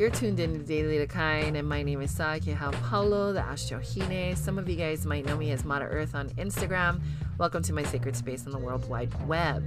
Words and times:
You're 0.00 0.08
tuned 0.08 0.40
in 0.40 0.54
to 0.54 0.60
Daily 0.60 0.96
Decline, 0.96 1.56
and 1.56 1.68
my 1.68 1.82
name 1.82 2.00
is 2.00 2.10
Sakihao 2.14 2.72
Paulo, 2.84 3.34
the 3.34 3.40
Astrohine. 3.42 4.34
Some 4.34 4.58
of 4.58 4.66
you 4.66 4.74
guys 4.74 5.04
might 5.04 5.26
know 5.26 5.36
me 5.36 5.50
as 5.50 5.62
Mata 5.62 5.84
Earth 5.84 6.14
on 6.14 6.30
Instagram. 6.30 7.02
Welcome 7.36 7.62
to 7.64 7.74
my 7.74 7.82
sacred 7.82 8.16
space 8.16 8.46
on 8.46 8.52
the 8.52 8.58
World 8.58 8.88
Wide 8.88 9.12
Web. 9.28 9.62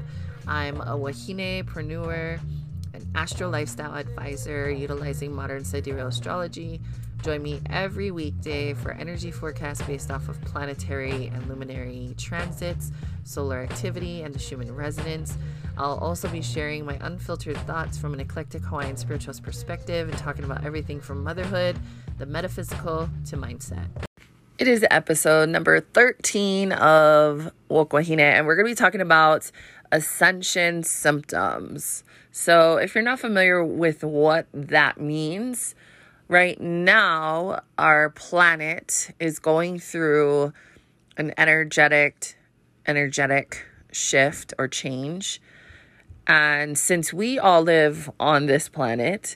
I'm 0.48 0.82
a 0.82 0.98
Wahine-preneur, 0.98 2.40
an 2.96 3.12
astro 3.14 3.48
lifestyle 3.48 3.94
advisor 3.94 4.72
utilizing 4.72 5.32
modern 5.32 5.64
sidereal 5.64 6.08
astrology. 6.08 6.82
Join 7.24 7.42
me 7.42 7.62
every 7.70 8.12
weekday 8.12 8.74
for 8.74 8.92
energy 8.92 9.32
forecasts 9.32 9.82
based 9.84 10.12
off 10.12 10.28
of 10.28 10.42
planetary 10.42 11.28
and 11.28 11.48
luminary 11.48 12.14
transits, 12.18 12.92
solar 13.24 13.62
activity, 13.62 14.24
and 14.24 14.36
the 14.36 14.40
Schumann 14.40 14.76
resonance. 14.76 15.38
I'll 15.78 15.98
also 16.00 16.28
be 16.28 16.42
sharing 16.42 16.86
my 16.86 16.98
unfiltered 17.00 17.56
thoughts 17.60 17.98
from 17.98 18.14
an 18.14 18.20
eclectic 18.20 18.62
Hawaiian 18.64 18.98
spiritualist 18.98 19.42
perspective 19.42 20.10
and 20.10 20.18
talking 20.18 20.44
about 20.44 20.66
everything 20.66 21.00
from 21.00 21.24
motherhood, 21.24 21.80
the 22.18 22.26
metaphysical, 22.26 23.10
to 23.28 23.38
mindset. 23.38 23.88
It 24.58 24.68
is 24.68 24.86
episode 24.92 25.48
number 25.48 25.80
13 25.80 26.74
of 26.74 27.54
Wokwahine, 27.72 28.20
and 28.20 28.46
we're 28.46 28.58
going 28.58 28.68
to 28.68 28.72
be 28.72 28.76
talking 28.76 29.00
about 29.00 29.50
ascension 29.94 30.84
symptoms. 30.84 32.04
So, 32.32 32.76
if 32.76 32.94
you're 32.94 33.04
not 33.04 33.22
familiar 33.22 33.64
with 33.64 34.04
what 34.04 34.48
that 34.54 35.00
means, 35.00 35.74
right 36.28 36.60
now 36.60 37.62
our 37.78 38.10
planet 38.10 39.12
is 39.20 39.40
going 39.40 39.80
through 39.80 40.54
an 41.18 41.34
energetic 41.38 42.36
energetic 42.86 43.66
shift 43.92 44.54
or 44.58 44.68
change. 44.68 45.42
And 46.28 46.78
since 46.78 47.14
we 47.14 47.38
all 47.38 47.62
live 47.62 48.10
on 48.20 48.46
this 48.46 48.70
planet, 48.70 49.36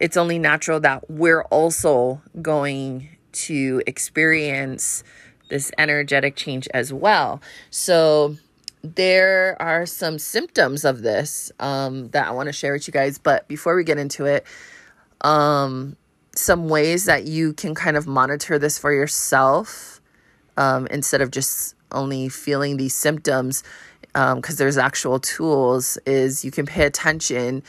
it's 0.00 0.16
only 0.16 0.38
natural 0.38 0.80
that 0.80 1.10
we're 1.10 1.42
also 1.44 2.20
going 2.42 3.16
to 3.32 3.82
experience 3.86 5.04
this 5.48 5.70
energetic 5.78 6.36
change 6.36 6.68
as 6.74 6.92
well. 6.92 7.40
So, 7.70 8.36
there 8.82 9.56
are 9.60 9.84
some 9.84 10.18
symptoms 10.18 10.84
of 10.84 11.02
this 11.02 11.50
um, 11.58 12.08
that 12.10 12.28
I 12.28 12.30
want 12.30 12.46
to 12.48 12.52
share 12.52 12.72
with 12.72 12.86
you 12.86 12.92
guys. 12.92 13.18
But 13.18 13.48
before 13.48 13.74
we 13.74 13.82
get 13.82 13.98
into 13.98 14.26
it, 14.26 14.46
um, 15.22 15.96
some 16.36 16.68
ways 16.68 17.06
that 17.06 17.24
you 17.24 17.52
can 17.52 17.74
kind 17.74 17.96
of 17.96 18.06
monitor 18.06 18.58
this 18.58 18.78
for 18.78 18.92
yourself 18.92 20.00
um, 20.56 20.86
instead 20.88 21.20
of 21.20 21.30
just 21.30 21.74
only 21.92 22.28
feeling 22.28 22.76
these 22.76 22.94
symptoms 22.94 23.62
because 24.12 24.32
um, 24.32 24.56
there's 24.56 24.78
actual 24.78 25.18
tools 25.18 25.98
is 26.06 26.44
you 26.44 26.50
can 26.50 26.66
pay 26.66 26.84
attention 26.84 27.62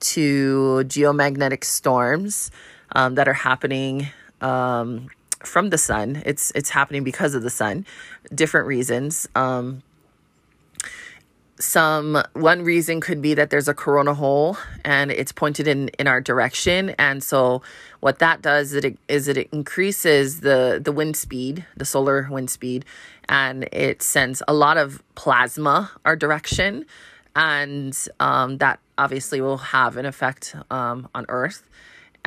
to 0.00 0.82
geomagnetic 0.86 1.64
storms 1.64 2.50
um, 2.92 3.16
that 3.16 3.28
are 3.28 3.34
happening 3.34 4.08
um, 4.40 5.08
from 5.40 5.70
the 5.70 5.78
sun. 5.78 6.22
It's 6.24 6.52
it's 6.54 6.70
happening 6.70 7.02
because 7.02 7.34
of 7.34 7.42
the 7.42 7.50
sun. 7.50 7.84
Different 8.32 8.66
reasons 8.66 9.28
um, 9.34 9.82
some 11.58 12.22
one 12.34 12.62
reason 12.62 13.00
could 13.00 13.20
be 13.20 13.34
that 13.34 13.50
there's 13.50 13.68
a 13.68 13.74
corona 13.74 14.14
hole 14.14 14.56
and 14.84 15.10
it's 15.10 15.32
pointed 15.32 15.66
in 15.66 15.88
in 15.98 16.06
our 16.06 16.20
direction. 16.20 16.90
And 16.90 17.22
so 17.22 17.62
what 18.00 18.18
that 18.20 18.42
does 18.42 18.72
is 18.72 18.84
it 18.84 18.98
is 19.08 19.28
it 19.28 19.48
increases 19.52 20.40
the 20.40 20.80
the 20.82 20.92
wind 20.92 21.16
speed 21.16 21.64
the 21.76 21.84
solar 21.84 22.28
wind 22.30 22.50
speed 22.50 22.84
and 23.28 23.68
it 23.72 24.02
sends 24.02 24.42
a 24.46 24.54
lot 24.54 24.76
of 24.76 25.02
plasma 25.14 25.90
our 26.04 26.16
direction. 26.16 26.86
And 27.36 27.96
um, 28.18 28.58
that 28.58 28.80
obviously 28.96 29.40
will 29.40 29.58
have 29.58 29.96
an 29.96 30.06
effect 30.06 30.56
um, 30.70 31.08
on 31.14 31.24
earth 31.28 31.68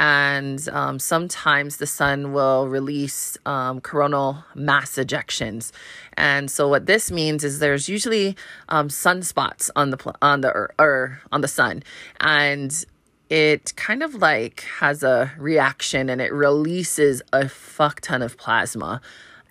and 0.01 0.67
um, 0.69 0.97
sometimes 0.97 1.77
the 1.77 1.85
sun 1.85 2.33
will 2.33 2.67
release 2.67 3.37
um, 3.45 3.79
coronal 3.79 4.43
mass 4.55 4.95
ejections. 4.95 5.71
And 6.17 6.49
so 6.49 6.67
what 6.67 6.87
this 6.87 7.11
means 7.11 7.43
is 7.43 7.59
there's 7.59 7.87
usually 7.87 8.35
um, 8.67 8.87
sunspots 8.87 9.69
on 9.75 9.91
the 9.91 10.15
on 10.19 10.41
the 10.41 10.49
or, 10.49 10.73
or 10.79 11.21
on 11.31 11.41
the 11.41 11.47
sun, 11.47 11.83
and 12.19 12.83
it 13.29 13.75
kind 13.75 14.01
of 14.01 14.15
like 14.15 14.61
has 14.79 15.03
a 15.03 15.33
reaction 15.37 16.09
and 16.09 16.19
it 16.19 16.33
releases 16.33 17.21
a 17.31 17.47
fuck 17.47 18.01
ton 18.01 18.23
of 18.23 18.37
plasma. 18.37 19.01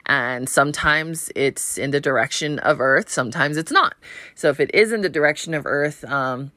And 0.07 0.49
sometimes 0.49 1.31
it's 1.37 1.79
in 1.79 1.93
the 1.93 2.01
direction 2.01 2.59
of 2.59 2.81
Earth, 2.81 3.09
sometimes 3.09 3.57
it's 3.57 3.71
not. 3.71 3.95
So 4.35 4.49
if 4.49 4.59
it 4.59 4.75
is 4.75 4.91
in 4.91 5.03
the 5.03 5.09
direction 5.09 5.55
of 5.55 5.65
Earth, 5.65 6.05
um, 6.05 6.51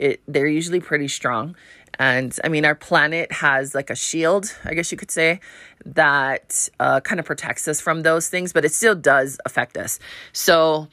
it 0.00 0.20
they're 0.26 0.48
usually 0.48 0.80
pretty 0.80 1.06
strong. 1.06 1.54
And 1.98 2.36
I 2.44 2.48
mean, 2.48 2.64
our 2.64 2.74
planet 2.74 3.32
has 3.32 3.74
like 3.74 3.90
a 3.90 3.94
shield, 3.94 4.54
I 4.64 4.74
guess 4.74 4.92
you 4.92 4.98
could 4.98 5.10
say, 5.10 5.40
that 5.84 6.68
uh, 6.78 7.00
kind 7.00 7.20
of 7.20 7.26
protects 7.26 7.66
us 7.68 7.80
from 7.80 8.02
those 8.02 8.28
things, 8.28 8.52
but 8.52 8.64
it 8.64 8.72
still 8.72 8.94
does 8.94 9.38
affect 9.44 9.76
us. 9.76 9.98
So 10.32 10.88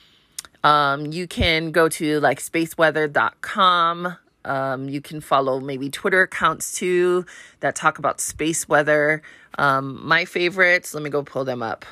um, 0.64 1.12
you 1.12 1.28
can 1.28 1.72
go 1.72 1.90
to 1.90 2.20
like 2.20 2.40
spaceweather.com. 2.40 4.18
Um, 4.46 4.90
you 4.90 5.02
can 5.02 5.22
follow 5.22 5.60
maybe 5.60 5.90
Twitter 5.90 6.24
accounts 6.24 6.78
too 6.78 7.26
that 7.62 7.76
talk 7.76 8.00
about 8.00 8.20
space 8.20 8.68
weather. 8.68 9.22
Um, 9.58 10.06
my 10.06 10.26
favorites, 10.26 10.94
let 10.94 11.04
me 11.04 11.10
go 11.10 11.24
pull 11.24 11.46
them 11.46 11.62
up. 11.64 11.86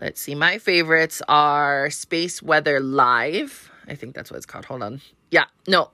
Let's 0.00 0.20
see. 0.20 0.34
My 0.34 0.58
favorites 0.58 1.22
are 1.28 1.90
Space 1.90 2.42
Weather 2.42 2.80
Live. 2.80 3.70
I 3.86 3.94
think 3.94 4.14
that's 4.14 4.30
what 4.30 4.38
it's 4.38 4.46
called. 4.46 4.64
Hold 4.64 4.82
on. 4.82 5.00
Yeah, 5.30 5.44
no, 5.68 5.90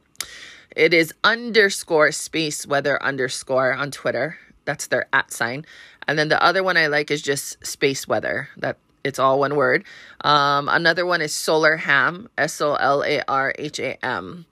it 0.78 0.94
is 0.94 1.12
underscore 1.24 2.12
space 2.12 2.66
weather 2.66 3.02
underscore 3.02 3.74
on 3.74 3.90
Twitter. 3.90 4.38
That's 4.64 4.86
their 4.86 5.06
at 5.12 5.32
sign. 5.32 5.66
And 6.06 6.18
then 6.18 6.28
the 6.28 6.42
other 6.42 6.62
one 6.62 6.76
I 6.76 6.86
like 6.86 7.10
is 7.10 7.20
just 7.20 7.66
space 7.66 8.06
weather. 8.06 8.48
That 8.56 8.78
it's 9.02 9.18
all 9.18 9.40
one 9.40 9.56
word. 9.56 9.84
Um, 10.20 10.68
another 10.68 11.04
one 11.04 11.20
is 11.20 11.32
Solar 11.32 11.76
Ham, 11.78 12.28
S 12.38 12.60
O 12.60 12.74
L 12.74 13.02
A 13.02 13.22
R 13.26 13.52
H 13.58 13.80
A 13.80 14.04
M. 14.04 14.46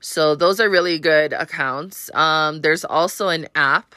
So 0.00 0.36
those 0.36 0.60
are 0.60 0.70
really 0.70 1.00
good 1.00 1.32
accounts. 1.32 2.08
Um, 2.14 2.60
there's 2.60 2.84
also 2.84 3.28
an 3.28 3.48
app 3.56 3.96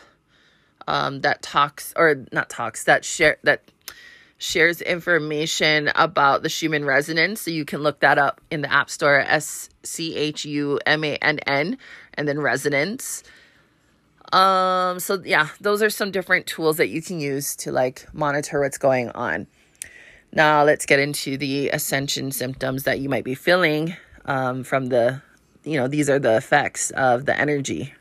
um, 0.88 1.22
that 1.22 1.44
talks 1.44 1.94
or 1.96 2.26
not 2.32 2.50
talks 2.50 2.86
that 2.86 3.06
share 3.06 3.38
that 3.44 3.62
shares 4.42 4.82
information 4.82 5.92
about 5.96 6.42
the 6.42 6.50
Schumann 6.50 6.84
resonance. 6.84 7.42
So 7.42 7.52
you 7.52 7.64
can 7.64 7.84
look 7.84 8.00
that 8.00 8.18
up 8.18 8.42
in 8.50 8.62
the 8.62 8.74
App 8.74 8.90
Store 8.90 9.20
S 9.20 9.70
C 9.84 10.16
H 10.16 10.46
U 10.46 10.80
M 10.86 11.04
A 11.04 11.16
N 11.18 11.40
N 11.46 11.78
and 12.16 12.28
then 12.28 12.40
resonance. 12.40 13.24
Um 14.34 15.00
so 15.00 15.22
yeah, 15.24 15.50
those 15.60 15.84
are 15.84 15.92
some 15.92 16.10
different 16.10 16.48
tools 16.48 16.78
that 16.78 16.90
you 16.90 17.04
can 17.04 17.20
use 17.20 17.56
to 17.58 17.72
like 17.72 18.08
monitor 18.14 18.62
what's 18.62 18.80
going 18.80 19.10
on. 19.12 19.46
Now 20.34 20.64
let's 20.64 20.88
get 20.88 21.00
into 21.00 21.38
the 21.38 21.70
ascension 21.70 22.32
symptoms 22.32 22.84
that 22.84 23.00
you 23.00 23.10
might 23.10 23.26
be 23.26 23.36
feeling 23.36 23.96
um, 24.26 24.64
from 24.64 24.88
the 24.88 25.22
you 25.64 25.78
know, 25.78 25.88
these 25.88 26.10
are 26.10 26.18
the 26.18 26.38
effects 26.38 26.90
of 26.92 27.26
the 27.26 27.40
energy 27.40 27.94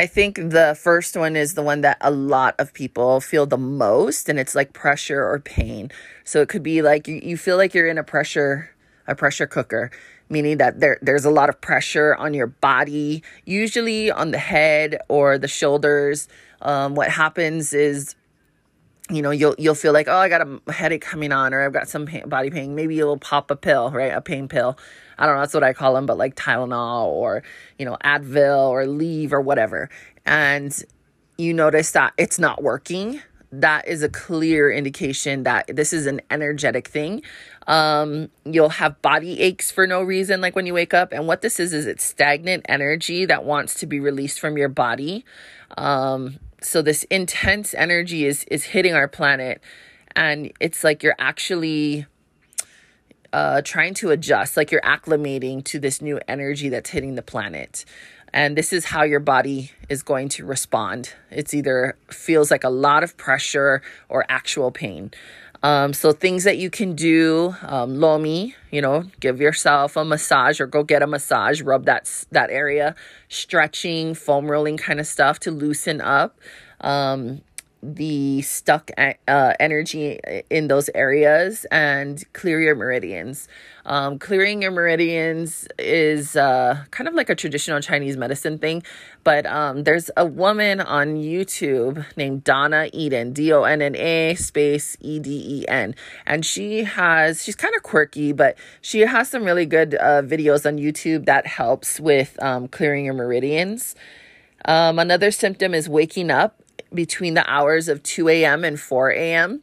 I 0.00 0.06
think 0.06 0.36
the 0.36 0.74
first 0.80 1.14
one 1.14 1.36
is 1.36 1.52
the 1.52 1.62
one 1.62 1.82
that 1.82 1.98
a 2.00 2.10
lot 2.10 2.54
of 2.58 2.72
people 2.72 3.20
feel 3.20 3.44
the 3.44 3.58
most, 3.58 4.30
and 4.30 4.38
it's 4.38 4.54
like 4.54 4.72
pressure 4.72 5.22
or 5.22 5.38
pain. 5.40 5.90
So 6.24 6.40
it 6.40 6.48
could 6.48 6.62
be 6.62 6.80
like 6.80 7.06
you, 7.06 7.20
you 7.22 7.36
feel 7.36 7.58
like 7.58 7.74
you're 7.74 7.86
in 7.86 7.98
a 7.98 8.02
pressure 8.02 8.70
a 9.06 9.14
pressure 9.14 9.46
cooker, 9.46 9.90
meaning 10.30 10.56
that 10.56 10.80
there 10.80 10.98
there's 11.02 11.26
a 11.26 11.30
lot 11.30 11.50
of 11.50 11.60
pressure 11.60 12.14
on 12.14 12.32
your 12.32 12.46
body, 12.46 13.22
usually 13.44 14.10
on 14.10 14.30
the 14.30 14.38
head 14.38 14.96
or 15.10 15.36
the 15.36 15.48
shoulders. 15.48 16.28
Um, 16.62 16.94
what 16.94 17.10
happens 17.10 17.74
is 17.74 18.16
you 19.10 19.20
know 19.20 19.30
you'll 19.30 19.54
you'll 19.58 19.74
feel 19.74 19.92
like 19.92 20.08
oh 20.08 20.16
i 20.16 20.28
got 20.28 20.40
a 20.40 20.72
headache 20.72 21.02
coming 21.02 21.32
on 21.32 21.52
or 21.52 21.62
i've 21.62 21.72
got 21.72 21.88
some 21.88 22.06
pain, 22.06 22.28
body 22.28 22.48
pain 22.48 22.74
maybe 22.76 22.94
you'll 22.94 23.18
pop 23.18 23.50
a 23.50 23.56
pill 23.56 23.90
right 23.90 24.12
a 24.12 24.20
pain 24.20 24.46
pill 24.46 24.78
i 25.20 25.26
don't 25.26 25.36
know 25.36 25.42
that's 25.42 25.54
what 25.54 25.62
i 25.62 25.72
call 25.72 25.94
them 25.94 26.06
but 26.06 26.18
like 26.18 26.34
tylenol 26.34 27.06
or 27.06 27.44
you 27.78 27.84
know 27.84 27.96
advil 28.04 28.68
or 28.68 28.84
Aleve 28.84 29.32
or 29.32 29.40
whatever. 29.40 29.88
And 30.26 30.84
you 31.38 31.54
notice 31.54 31.92
that 31.92 32.12
it's 32.18 32.38
not 32.38 32.62
working. 32.62 33.22
That 33.52 33.88
is 33.88 34.02
a 34.02 34.08
clear 34.08 34.70
indication 34.70 35.42
that 35.42 35.74
this 35.74 35.92
is 35.92 36.06
an 36.06 36.20
energetic 36.30 36.86
thing. 36.86 37.22
Um, 37.66 38.30
you'll 38.44 38.68
have 38.68 39.00
body 39.02 39.40
aches 39.40 39.70
for 39.70 39.86
no 39.86 40.02
reason 40.02 40.40
like 40.40 40.54
when 40.54 40.66
you 40.66 40.74
wake 40.74 40.94
up. 40.94 41.12
And 41.12 41.26
what 41.26 41.42
this 41.42 41.58
is 41.58 41.72
is 41.72 41.86
it's 41.86 42.04
stagnant 42.04 42.66
energy 42.68 43.24
that 43.26 43.44
wants 43.44 43.74
to 43.80 43.86
be 43.86 43.98
released 43.98 44.38
from 44.38 44.56
your 44.56 44.68
body. 44.68 45.24
Um, 45.76 46.38
so 46.62 46.82
this 46.82 47.04
intense 47.04 47.74
energy 47.74 48.24
is 48.24 48.44
is 48.44 48.64
hitting 48.64 48.94
our 48.94 49.08
planet. 49.08 49.60
And 50.14 50.52
it's 50.60 50.84
like 50.84 51.02
you're 51.02 51.16
actually 51.18 52.06
uh, 53.32 53.62
trying 53.62 53.94
to 53.94 54.10
adjust 54.10 54.56
like 54.56 54.70
you're 54.70 54.80
acclimating 54.82 55.64
to 55.64 55.78
this 55.78 56.02
new 56.02 56.20
energy 56.26 56.68
that's 56.68 56.90
hitting 56.90 57.14
the 57.14 57.22
planet. 57.22 57.84
And 58.32 58.56
this 58.56 58.72
is 58.72 58.84
how 58.86 59.02
your 59.02 59.20
body 59.20 59.72
is 59.88 60.02
going 60.02 60.28
to 60.30 60.44
respond. 60.44 61.14
It's 61.30 61.52
either 61.52 61.96
feels 62.10 62.50
like 62.50 62.64
a 62.64 62.68
lot 62.68 63.02
of 63.02 63.16
pressure 63.16 63.82
or 64.08 64.24
actual 64.28 64.70
pain. 64.70 65.10
Um, 65.62 65.92
so 65.92 66.12
things 66.12 66.44
that 66.44 66.56
you 66.56 66.70
can 66.70 66.94
do, 66.94 67.54
um, 67.62 67.96
lomi, 67.96 68.54
you 68.70 68.80
know, 68.80 69.04
give 69.20 69.40
yourself 69.40 69.96
a 69.96 70.04
massage 70.04 70.58
or 70.58 70.66
go 70.66 70.82
get 70.82 71.02
a 71.02 71.06
massage, 71.06 71.60
rub 71.60 71.84
that 71.84 72.24
that 72.30 72.50
area, 72.50 72.94
stretching, 73.28 74.14
foam 74.14 74.50
rolling 74.50 74.78
kind 74.78 75.00
of 75.00 75.06
stuff 75.06 75.38
to 75.40 75.50
loosen 75.50 76.00
up. 76.00 76.38
Um, 76.80 77.42
the 77.82 78.42
stuck 78.42 78.90
uh, 78.98 79.54
energy 79.58 80.20
in 80.50 80.68
those 80.68 80.90
areas 80.94 81.64
and 81.70 82.22
clear 82.32 82.60
your 82.60 82.74
meridians. 82.74 83.48
Um, 83.86 84.18
clearing 84.18 84.62
your 84.62 84.70
meridians 84.70 85.66
is 85.78 86.36
uh, 86.36 86.84
kind 86.90 87.08
of 87.08 87.14
like 87.14 87.30
a 87.30 87.34
traditional 87.34 87.80
Chinese 87.80 88.16
medicine 88.16 88.58
thing, 88.58 88.82
but 89.24 89.46
um, 89.46 89.84
there's 89.84 90.10
a 90.16 90.26
woman 90.26 90.80
on 90.80 91.16
YouTube 91.16 92.04
named 92.16 92.44
Donna 92.44 92.90
Eden, 92.92 93.32
D 93.32 93.52
O 93.52 93.62
N 93.62 93.80
N 93.80 93.96
A 93.96 94.34
space 94.34 94.96
E 95.00 95.18
D 95.18 95.42
E 95.60 95.68
N, 95.68 95.94
and 96.26 96.44
she 96.44 96.84
has 96.84 97.42
she's 97.42 97.56
kind 97.56 97.74
of 97.74 97.82
quirky, 97.82 98.32
but 98.32 98.58
she 98.82 99.00
has 99.00 99.30
some 99.30 99.44
really 99.44 99.66
good 99.66 99.94
uh, 99.94 100.22
videos 100.22 100.66
on 100.66 100.76
YouTube 100.76 101.24
that 101.24 101.46
helps 101.46 101.98
with 101.98 102.40
um, 102.42 102.68
clearing 102.68 103.06
your 103.06 103.14
meridians. 103.14 103.94
Um, 104.66 104.98
another 104.98 105.30
symptom 105.30 105.72
is 105.72 105.88
waking 105.88 106.30
up 106.30 106.62
between 106.92 107.34
the 107.34 107.48
hours 107.50 107.88
of 107.88 108.02
2 108.02 108.28
a.m. 108.28 108.64
and 108.64 108.78
4 108.78 109.10
a.m. 109.10 109.62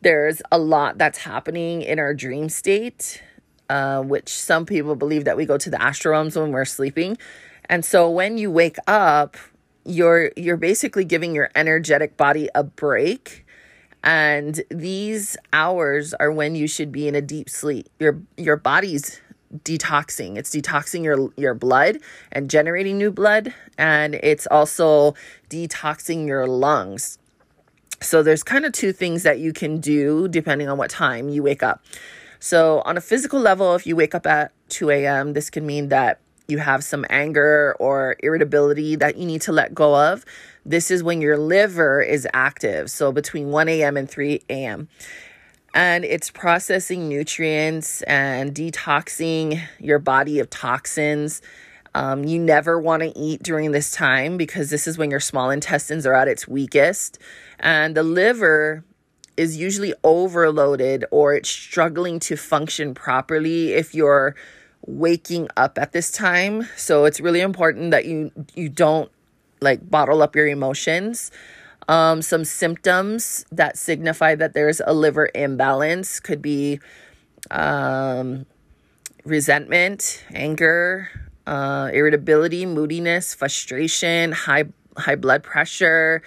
There's 0.00 0.40
a 0.52 0.58
lot 0.58 0.98
that's 0.98 1.18
happening 1.18 1.82
in 1.82 1.98
our 1.98 2.14
dream 2.14 2.48
state, 2.48 3.22
uh, 3.68 4.02
which 4.02 4.28
some 4.28 4.64
people 4.64 4.94
believe 4.94 5.24
that 5.24 5.36
we 5.36 5.44
go 5.44 5.58
to 5.58 5.70
the 5.70 5.80
astral 5.82 6.12
realms 6.12 6.36
when 6.36 6.52
we're 6.52 6.64
sleeping. 6.64 7.18
And 7.68 7.84
so 7.84 8.08
when 8.08 8.38
you 8.38 8.50
wake 8.50 8.76
up, 8.86 9.36
you're 9.84 10.32
you're 10.36 10.56
basically 10.56 11.04
giving 11.04 11.34
your 11.34 11.50
energetic 11.54 12.16
body 12.16 12.48
a 12.54 12.62
break 12.62 13.46
and 14.04 14.60
these 14.70 15.36
hours 15.52 16.14
are 16.14 16.30
when 16.30 16.54
you 16.54 16.68
should 16.68 16.92
be 16.92 17.08
in 17.08 17.14
a 17.14 17.22
deep 17.22 17.48
sleep 17.48 17.88
your 17.98 18.20
your 18.36 18.56
body's 18.56 19.20
detoxing. 19.64 20.36
It's 20.36 20.50
detoxing 20.50 21.04
your 21.04 21.30
your 21.36 21.54
blood 21.54 21.98
and 22.32 22.50
generating 22.50 22.98
new 22.98 23.10
blood 23.10 23.54
and 23.76 24.14
it's 24.16 24.46
also 24.46 25.14
detoxing 25.50 26.26
your 26.26 26.46
lungs. 26.46 27.18
So 28.00 28.22
there's 28.22 28.42
kind 28.42 28.64
of 28.64 28.72
two 28.72 28.92
things 28.92 29.22
that 29.24 29.38
you 29.38 29.52
can 29.52 29.80
do 29.80 30.28
depending 30.28 30.68
on 30.68 30.78
what 30.78 30.90
time 30.90 31.28
you 31.28 31.42
wake 31.42 31.62
up. 31.62 31.82
So 32.40 32.82
on 32.84 32.96
a 32.96 33.00
physical 33.00 33.40
level, 33.40 33.74
if 33.74 33.86
you 33.86 33.96
wake 33.96 34.14
up 34.14 34.26
at 34.26 34.52
2 34.68 34.90
a.m., 34.90 35.32
this 35.32 35.50
can 35.50 35.66
mean 35.66 35.88
that 35.88 36.20
you 36.46 36.58
have 36.58 36.84
some 36.84 37.04
anger 37.10 37.74
or 37.80 38.16
irritability 38.20 38.94
that 38.96 39.16
you 39.16 39.26
need 39.26 39.42
to 39.42 39.52
let 39.52 39.74
go 39.74 39.94
of. 39.96 40.24
This 40.64 40.90
is 40.90 41.02
when 41.02 41.20
your 41.20 41.36
liver 41.36 42.00
is 42.00 42.28
active. 42.32 42.90
So 42.90 43.10
between 43.10 43.50
1 43.50 43.68
a.m. 43.68 43.96
and 43.96 44.08
3 44.08 44.42
a.m 44.48 44.88
and 45.74 46.04
it's 46.04 46.30
processing 46.30 47.08
nutrients 47.08 48.02
and 48.02 48.54
detoxing 48.54 49.62
your 49.78 49.98
body 49.98 50.38
of 50.38 50.50
toxins. 50.50 51.42
Um, 51.94 52.24
you 52.24 52.38
never 52.38 52.78
want 52.78 53.02
to 53.02 53.16
eat 53.18 53.42
during 53.42 53.72
this 53.72 53.90
time 53.90 54.36
because 54.36 54.70
this 54.70 54.86
is 54.86 54.98
when 54.98 55.10
your 55.10 55.20
small 55.20 55.50
intestines 55.50 56.06
are 56.06 56.14
at 56.14 56.28
its 56.28 56.46
weakest. 56.46 57.18
And 57.58 57.96
the 57.96 58.02
liver 58.02 58.84
is 59.36 59.56
usually 59.56 59.94
overloaded 60.04 61.04
or 61.10 61.34
it's 61.34 61.48
struggling 61.48 62.18
to 62.18 62.36
function 62.36 62.94
properly 62.94 63.72
if 63.72 63.94
you're 63.94 64.34
waking 64.86 65.48
up 65.56 65.78
at 65.78 65.92
this 65.92 66.10
time. 66.10 66.68
So 66.76 67.04
it's 67.04 67.20
really 67.20 67.40
important 67.40 67.90
that 67.92 68.04
you 68.04 68.32
you 68.54 68.68
don't 68.68 69.10
like 69.60 69.88
bottle 69.88 70.22
up 70.22 70.36
your 70.36 70.46
emotions. 70.46 71.30
Um, 71.88 72.20
some 72.20 72.44
symptoms 72.44 73.46
that 73.50 73.78
signify 73.78 74.34
that 74.34 74.52
there's 74.52 74.82
a 74.86 74.92
liver 74.92 75.30
imbalance 75.34 76.20
could 76.20 76.42
be 76.42 76.80
um, 77.50 78.44
resentment, 79.24 80.22
anger, 80.34 81.08
uh, 81.46 81.90
irritability, 81.92 82.66
moodiness, 82.66 83.34
frustration, 83.34 84.32
high 84.32 84.64
high 84.98 85.16
blood 85.16 85.42
pressure, 85.42 86.22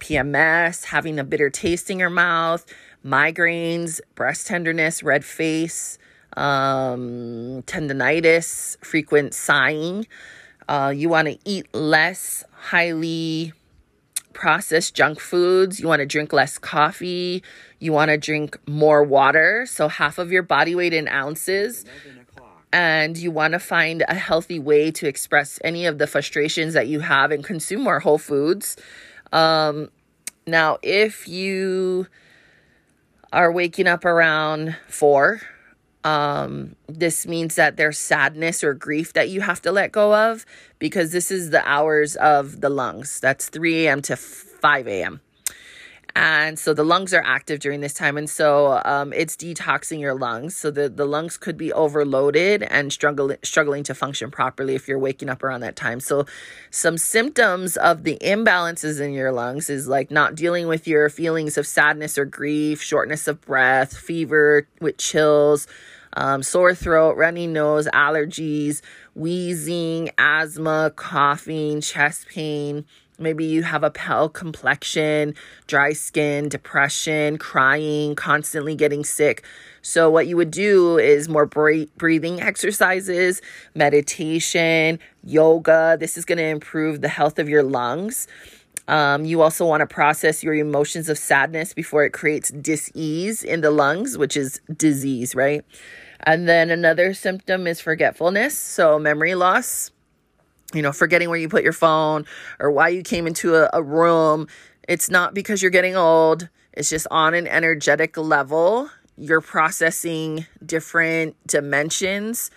PMS, 0.00 0.84
having 0.84 1.18
a 1.18 1.24
bitter 1.24 1.48
taste 1.48 1.90
in 1.90 1.98
your 1.98 2.10
mouth, 2.10 2.66
migraines, 3.04 4.00
breast 4.14 4.46
tenderness, 4.46 5.02
red 5.02 5.24
face, 5.24 5.98
um, 6.36 7.62
tendonitis, 7.62 8.76
frequent 8.84 9.32
sighing. 9.32 10.06
Uh, 10.68 10.92
you 10.94 11.08
want 11.08 11.28
to 11.28 11.38
eat 11.44 11.72
less 11.72 12.44
highly 12.52 13.52
processed 14.36 14.94
junk 14.94 15.18
foods. 15.18 15.80
You 15.80 15.88
want 15.88 16.00
to 16.00 16.06
drink 16.06 16.32
less 16.32 16.58
coffee. 16.58 17.42
You 17.80 17.92
want 17.92 18.10
to 18.10 18.18
drink 18.18 18.56
more 18.68 19.02
water. 19.02 19.66
So, 19.66 19.88
half 19.88 20.18
of 20.18 20.30
your 20.30 20.42
body 20.42 20.74
weight 20.74 20.92
in 20.92 21.08
ounces. 21.08 21.84
And 22.72 23.16
you 23.16 23.30
want 23.30 23.52
to 23.52 23.58
find 23.58 24.04
a 24.06 24.14
healthy 24.14 24.58
way 24.58 24.90
to 24.92 25.08
express 25.08 25.58
any 25.64 25.86
of 25.86 25.98
the 25.98 26.06
frustrations 26.06 26.74
that 26.74 26.86
you 26.86 27.00
have 27.00 27.30
and 27.30 27.42
consume 27.42 27.82
more 27.82 28.00
whole 28.00 28.18
foods. 28.18 28.76
Um, 29.32 29.90
now, 30.46 30.78
if 30.82 31.26
you 31.26 32.06
are 33.32 33.50
waking 33.50 33.86
up 33.86 34.04
around 34.04 34.76
four, 34.88 35.40
um, 36.06 36.76
this 36.86 37.26
means 37.26 37.56
that 37.56 37.76
there's 37.76 37.98
sadness 37.98 38.62
or 38.62 38.74
grief 38.74 39.12
that 39.14 39.28
you 39.28 39.40
have 39.40 39.60
to 39.62 39.72
let 39.72 39.90
go 39.90 40.14
of 40.14 40.46
because 40.78 41.10
this 41.10 41.32
is 41.32 41.50
the 41.50 41.66
hours 41.68 42.14
of 42.14 42.60
the 42.60 42.70
lungs. 42.70 43.18
That's 43.18 43.48
3 43.48 43.86
a.m. 43.86 44.02
to 44.02 44.14
5 44.14 44.86
a.m. 44.86 45.20
And 46.14 46.58
so 46.58 46.72
the 46.72 46.84
lungs 46.84 47.12
are 47.12 47.22
active 47.26 47.58
during 47.58 47.80
this 47.80 47.92
time. 47.92 48.16
And 48.16 48.30
so 48.30 48.80
um, 48.86 49.12
it's 49.12 49.36
detoxing 49.36 50.00
your 50.00 50.14
lungs. 50.14 50.56
So 50.56 50.70
the, 50.70 50.88
the 50.88 51.04
lungs 51.04 51.36
could 51.36 51.58
be 51.58 51.72
overloaded 51.74 52.62
and 52.62 52.90
struggle, 52.90 53.34
struggling 53.42 53.82
to 53.82 53.94
function 53.94 54.30
properly 54.30 54.74
if 54.76 54.88
you're 54.88 54.98
waking 54.98 55.28
up 55.28 55.42
around 55.42 55.60
that 55.60 55.76
time. 55.76 56.00
So 56.00 56.24
some 56.70 56.96
symptoms 56.96 57.76
of 57.76 58.04
the 58.04 58.16
imbalances 58.22 58.98
in 58.98 59.12
your 59.12 59.30
lungs 59.30 59.68
is 59.68 59.88
like 59.88 60.10
not 60.10 60.36
dealing 60.36 60.68
with 60.68 60.88
your 60.88 61.10
feelings 61.10 61.58
of 61.58 61.66
sadness 61.66 62.16
or 62.16 62.24
grief, 62.24 62.80
shortness 62.80 63.28
of 63.28 63.42
breath, 63.42 63.94
fever 63.94 64.66
with 64.80 64.96
chills, 64.96 65.66
um, 66.16 66.42
sore 66.42 66.74
throat, 66.74 67.16
runny 67.16 67.46
nose, 67.46 67.86
allergies, 67.92 68.80
wheezing, 69.14 70.10
asthma, 70.18 70.92
coughing, 70.96 71.80
chest 71.80 72.26
pain. 72.28 72.84
Maybe 73.18 73.46
you 73.46 73.62
have 73.62 73.82
a 73.82 73.90
pale 73.90 74.28
complexion, 74.28 75.34
dry 75.66 75.94
skin, 75.94 76.48
depression, 76.50 77.38
crying, 77.38 78.14
constantly 78.14 78.74
getting 78.74 79.04
sick. 79.04 79.42
So, 79.80 80.10
what 80.10 80.26
you 80.26 80.36
would 80.36 80.50
do 80.50 80.98
is 80.98 81.28
more 81.28 81.46
breathing 81.46 82.40
exercises, 82.40 83.40
meditation, 83.74 84.98
yoga. 85.24 85.96
This 85.98 86.18
is 86.18 86.26
going 86.26 86.38
to 86.38 86.44
improve 86.44 87.00
the 87.00 87.08
health 87.08 87.38
of 87.38 87.48
your 87.48 87.62
lungs. 87.62 88.26
Um, 88.88 89.24
you 89.24 89.42
also 89.42 89.66
want 89.66 89.80
to 89.80 89.86
process 89.86 90.44
your 90.44 90.54
emotions 90.54 91.08
of 91.08 91.18
sadness 91.18 91.72
before 91.72 92.04
it 92.04 92.10
creates 92.12 92.50
dis-ease 92.50 93.42
in 93.42 93.60
the 93.60 93.70
lungs, 93.70 94.16
which 94.16 94.36
is 94.36 94.60
disease, 94.76 95.34
right? 95.34 95.64
And 96.26 96.48
then 96.48 96.70
another 96.70 97.14
symptom 97.14 97.68
is 97.68 97.80
forgetfulness, 97.80 98.58
so 98.58 98.98
memory 98.98 99.36
loss. 99.36 99.92
You 100.74 100.82
know, 100.82 100.90
forgetting 100.90 101.30
where 101.30 101.38
you 101.38 101.48
put 101.48 101.62
your 101.62 101.72
phone 101.72 102.26
or 102.58 102.72
why 102.72 102.88
you 102.88 103.04
came 103.04 103.28
into 103.28 103.54
a, 103.54 103.70
a 103.72 103.80
room. 103.80 104.48
It's 104.88 105.08
not 105.08 105.32
because 105.32 105.62
you're 105.62 105.70
getting 105.70 105.94
old, 105.94 106.48
it's 106.72 106.90
just 106.90 107.06
on 107.12 107.34
an 107.34 107.46
energetic 107.46 108.16
level. 108.16 108.90
You're 109.16 109.40
processing 109.40 110.44
different 110.64 111.36
dimensions 111.46 112.50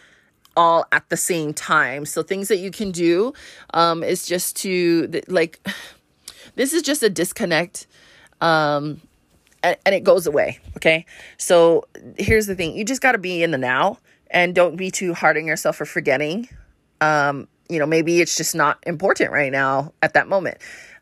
all 0.58 0.86
at 0.92 1.08
the 1.10 1.16
same 1.16 1.54
time. 1.54 2.06
So, 2.06 2.24
things 2.24 2.48
that 2.50 2.58
you 2.58 2.72
can 2.72 2.92
do 2.92 3.34
um, 3.74 4.04
is 4.04 4.26
just 4.26 4.58
to, 4.58 5.22
like, 5.28 5.66
this 6.56 6.74
is 6.74 6.82
just 6.82 7.04
a 7.04 7.10
disconnect 7.10 7.88
um, 8.42 9.02
and, 9.64 9.78
and 9.86 9.96
it 9.96 10.04
goes 10.04 10.28
away. 10.28 10.60
Okay. 10.78 11.06
So 11.38 11.86
here's 12.18 12.48
the 12.48 12.56
thing 12.56 12.76
you 12.76 12.86
just 12.86 13.02
got 13.02 13.14
to 13.14 13.18
be 13.18 13.44
in 13.44 13.52
the 13.52 13.58
now 13.58 14.00
and 14.32 14.54
don't 14.54 14.76
be 14.76 14.92
too 14.92 15.14
hard 15.14 15.38
on 15.38 15.46
yourself 15.46 15.78
for 15.78 15.86
forgetting. 15.86 16.50
Um, 17.02 17.48
you 17.70 17.80
know, 17.80 17.86
maybe 17.86 18.22
it's 18.22 18.36
just 18.36 18.56
not 18.56 18.80
important 18.86 19.32
right 19.32 19.52
now 19.52 19.94
at 20.02 20.14
that 20.14 20.28
moment. 20.28 20.58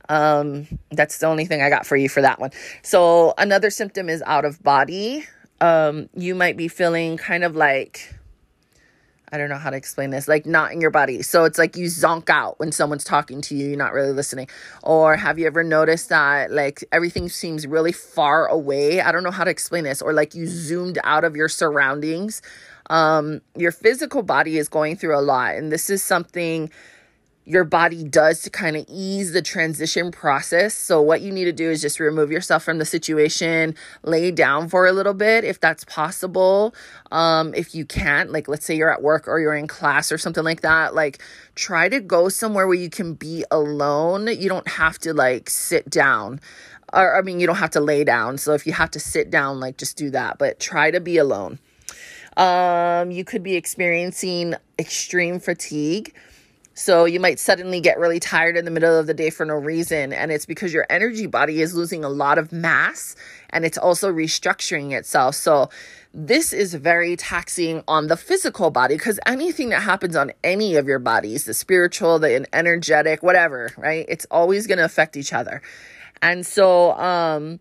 Um, 0.10 0.68
that's 0.92 1.18
the 1.18 1.28
only 1.28 1.46
thing 1.46 1.62
I 1.62 1.70
got 1.70 1.86
for 1.86 1.98
you 1.98 2.10
for 2.10 2.22
that 2.22 2.40
one. 2.40 2.52
So 2.82 3.34
another 3.38 3.70
symptom 3.70 4.10
is 4.10 4.22
out 4.26 4.46
of 4.46 4.62
body. 4.64 5.26
Um, 5.60 6.10
you 6.16 6.36
might 6.36 6.56
be 6.56 6.68
feeling 6.68 7.18
kind 7.18 7.44
of 7.44 7.56
like 7.56 8.17
I 9.32 9.38
don't 9.38 9.50
know 9.50 9.58
how 9.58 9.70
to 9.70 9.76
explain 9.76 10.12
this, 10.12 10.28
like 10.28 10.46
not 10.46 10.72
in 10.72 10.80
your 10.80 10.92
body. 10.92 11.22
So 11.22 11.44
it's 11.44 11.58
like 11.58 11.76
you 11.76 11.88
zonk 11.88 12.30
out 12.30 12.60
when 12.60 12.72
someone's 12.72 13.04
talking 13.04 13.42
to 13.42 13.56
you, 13.56 13.68
you're 13.68 13.78
not 13.78 13.92
really 13.92 14.14
listening. 14.14 14.48
Or 14.84 15.18
have 15.18 15.38
you 15.38 15.48
ever 15.48 15.64
noticed 15.64 16.10
that 16.10 16.52
like 16.52 16.84
everything 16.92 17.28
seems 17.28 17.68
really 17.68 17.92
far 17.92 18.48
away? 18.48 19.02
I 19.02 19.12
don't 19.12 19.24
know 19.24 19.32
how 19.32 19.44
to 19.44 19.52
explain 19.52 19.84
this. 19.84 20.02
Or 20.02 20.14
like 20.14 20.34
you 20.34 20.48
zoomed 20.48 20.98
out 21.04 21.26
of 21.26 21.36
your 21.36 21.50
surroundings. 21.50 22.42
Um, 22.90 23.42
your 23.58 23.74
physical 23.74 24.24
body 24.24 24.58
is 24.58 24.70
going 24.70 24.96
through 24.96 25.18
a 25.18 25.22
lot. 25.22 25.56
And 25.56 25.74
this 25.74 25.90
is 25.90 26.02
something 26.02 26.72
your 27.48 27.64
body 27.64 28.04
does 28.04 28.42
to 28.42 28.50
kind 28.50 28.76
of 28.76 28.84
ease 28.90 29.32
the 29.32 29.42
transition 29.42 30.12
process. 30.12 30.76
So, 30.76 31.02
what 31.02 31.22
you 31.22 31.32
need 31.32 31.46
to 31.46 31.54
do 31.54 31.72
is 31.72 31.82
just 31.82 31.98
remove 31.98 32.30
yourself 32.30 32.62
from 32.62 32.78
the 32.78 32.86
situation, 32.86 33.74
lay 34.04 34.32
down 34.32 34.68
for 34.68 34.86
a 34.86 34.92
little 34.92 35.14
bit 35.14 35.46
if 35.46 35.58
that's 35.62 35.86
possible. 35.86 36.76
Um, 37.10 37.54
if 37.56 37.74
you 37.74 37.86
can't, 37.86 38.34
like, 38.34 38.50
let's 38.50 38.66
say 38.66 38.76
you're 38.76 38.92
at 38.92 39.02
work 39.02 39.30
or 39.30 39.40
you're 39.40 39.56
in 39.56 39.68
class 39.68 40.12
or 40.12 40.18
something 40.18 40.44
like 40.44 40.60
that, 40.62 40.94
like, 40.94 41.24
try 41.56 41.88
to 41.88 42.02
go 42.02 42.28
somewhere 42.28 42.68
where 42.68 42.76
you 42.76 42.90
can 42.90 43.14
be 43.14 43.46
alone. 43.50 44.28
You 44.28 44.50
don't 44.50 44.68
have 44.68 45.00
to, 45.00 45.14
like, 45.14 45.50
sit 45.50 45.90
down. 45.90 46.42
Or, 46.92 47.18
I 47.18 47.22
mean, 47.22 47.40
you 47.40 47.48
don't 47.48 47.56
have 47.56 47.72
to 47.72 47.80
lay 47.80 48.04
down. 48.04 48.38
So, 48.40 48.56
if 48.56 48.68
you 48.68 48.74
have 48.74 48.92
to 48.92 49.00
sit 49.00 49.32
down, 49.32 49.62
like, 49.62 49.78
just 49.78 49.96
do 49.96 50.10
that, 50.10 50.38
but 50.38 50.60
try 50.60 50.92
to 50.92 51.00
be 51.00 51.18
alone. 51.18 51.60
Um, 52.36 53.10
you 53.10 53.24
could 53.24 53.42
be 53.42 53.56
experiencing 53.56 54.56
extreme 54.78 55.40
fatigue 55.40 56.14
so 56.78 57.06
you 57.06 57.20
might 57.20 57.40
suddenly 57.40 57.82
get 57.82 57.98
really 57.98 58.20
tired 58.20 58.56
in 58.56 58.64
the 58.64 58.70
middle 58.70 59.00
of 59.00 59.08
the 59.08 59.14
day 59.16 59.32
for 59.32 59.44
no 59.48 59.56
reason. 59.56 60.14
And 60.14 60.32
it's 60.32 60.46
because 60.46 60.72
your 60.72 60.86
energy 60.92 61.26
body 61.26 61.60
is 61.60 61.74
losing 61.74 62.04
a 62.04 62.10
lot 62.10 62.38
of 62.38 62.52
mass 62.52 63.16
and 63.50 63.66
it's 63.66 63.80
also 63.80 64.14
restructuring 64.14 64.92
itself. 64.92 65.34
So 65.34 65.72
this 66.14 66.54
is 66.54 66.76
very 66.76 67.16
taxing 67.16 67.84
on 67.88 68.06
the 68.06 68.16
physical 68.16 68.70
body 68.70 68.94
because 68.94 69.20
anything 69.26 69.70
that 69.70 69.82
happens 69.82 70.16
on 70.16 70.32
any 70.44 70.76
of 70.76 70.86
your 70.86 71.00
bodies, 71.00 71.46
the 71.46 71.56
spiritual, 71.56 72.20
the 72.20 72.46
energetic, 72.54 73.24
whatever, 73.24 73.72
right? 73.76 74.06
It's 74.08 74.28
always 74.30 74.68
going 74.68 74.78
to 74.78 74.86
affect 74.86 75.18
each 75.18 75.34
other. 75.34 75.64
And 76.22 76.46
so, 76.46 76.92
um, 76.92 77.60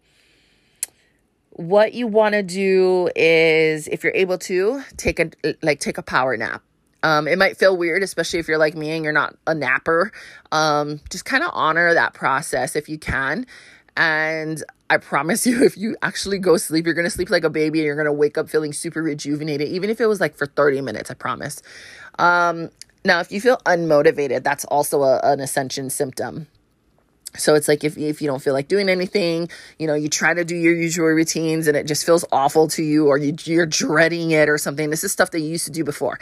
what 1.53 1.95
you 1.95 2.07
want 2.07 2.35
to 2.35 2.43
do 2.43 3.09
is 3.17 3.89
if 3.89 4.05
you're 4.05 4.13
able 4.15 4.37
to 4.37 4.83
take 4.99 5.19
a 5.19 5.31
like 5.63 5.81
take 5.81 5.97
a 5.97 6.03
power 6.03 6.37
nap 6.37 6.63
um, 7.07 7.29
it 7.29 7.39
might 7.39 7.57
feel 7.57 7.77
weird, 7.77 8.03
especially 8.03 8.41
if 8.41 8.49
you're 8.49 8.59
like 8.59 8.75
me 8.75 8.91
and 8.91 9.05
you're 9.05 9.13
not 9.13 9.37
a 9.47 9.55
napper. 9.55 10.11
Um, 10.51 11.01
just 11.09 11.25
kind 11.25 11.45
of 11.45 11.51
honor 11.53 11.95
that 11.95 12.15
process 12.15 12.75
if 12.75 12.89
you 12.89 12.99
can. 12.99 13.47
And 13.97 14.65
I 14.91 14.97
promise 14.97 15.47
you, 15.47 15.63
if 15.63 15.77
you 15.77 15.97
actually 16.03 16.41
go 16.41 16.57
sleep, 16.57 16.85
you're 16.85 16.95
to 17.05 17.11
sleep 17.11 17.31
like 17.31 17.45
a 17.45 17.51
baby 17.51 17.79
and 17.79 17.87
you're 17.87 17.95
to 18.07 18.13
wake 18.13 18.37
up 18.37 18.51
feeling 18.51 18.73
super 18.73 19.05
rejuvenated, 19.05 19.69
even 19.69 19.89
if 19.89 20.01
it 20.01 20.07
was 20.07 20.21
like 20.21 20.35
for 20.35 20.47
30 20.47 20.81
minutes, 20.81 21.09
I 21.09 21.15
promise. 21.15 21.63
Um, 22.19 22.71
now, 23.05 23.21
if 23.21 23.31
you 23.31 23.41
feel 23.41 23.59
unmotivated, 23.59 24.43
that's 24.43 24.65
also 24.65 25.05
a, 25.05 25.21
an 25.23 25.39
ascension 25.39 25.91
symptom. 25.91 26.49
So 27.39 27.55
it's 27.55 27.69
like 27.69 27.85
if, 27.85 27.97
if 27.97 28.21
you 28.21 28.27
don't 28.27 28.43
feel 28.43 28.53
like 28.55 28.69
doing 28.69 28.89
anything, 28.89 29.49
you 29.79 29.87
know, 29.87 29.95
you 29.95 30.09
try 30.09 30.35
to 30.35 30.45
do 30.45 30.57
your 30.57 30.75
usual 30.75 31.07
routines 31.07 31.67
and 31.67 31.77
it 31.77 31.87
just 31.87 32.05
feels 32.05 32.25
awful 32.33 32.69
to 32.69 32.83
you 32.83 33.09
or 33.09 33.19
you, 33.19 33.35
you're 33.45 33.67
dreading 33.67 34.31
it 34.31 34.49
or 34.49 34.59
something. 34.59 34.91
This 34.91 35.05
is 35.05 35.13
stuff 35.13 35.31
that 35.33 35.41
you 35.41 35.49
used 35.49 35.67
to 35.67 35.73
do 35.73 35.85
before. 35.85 36.19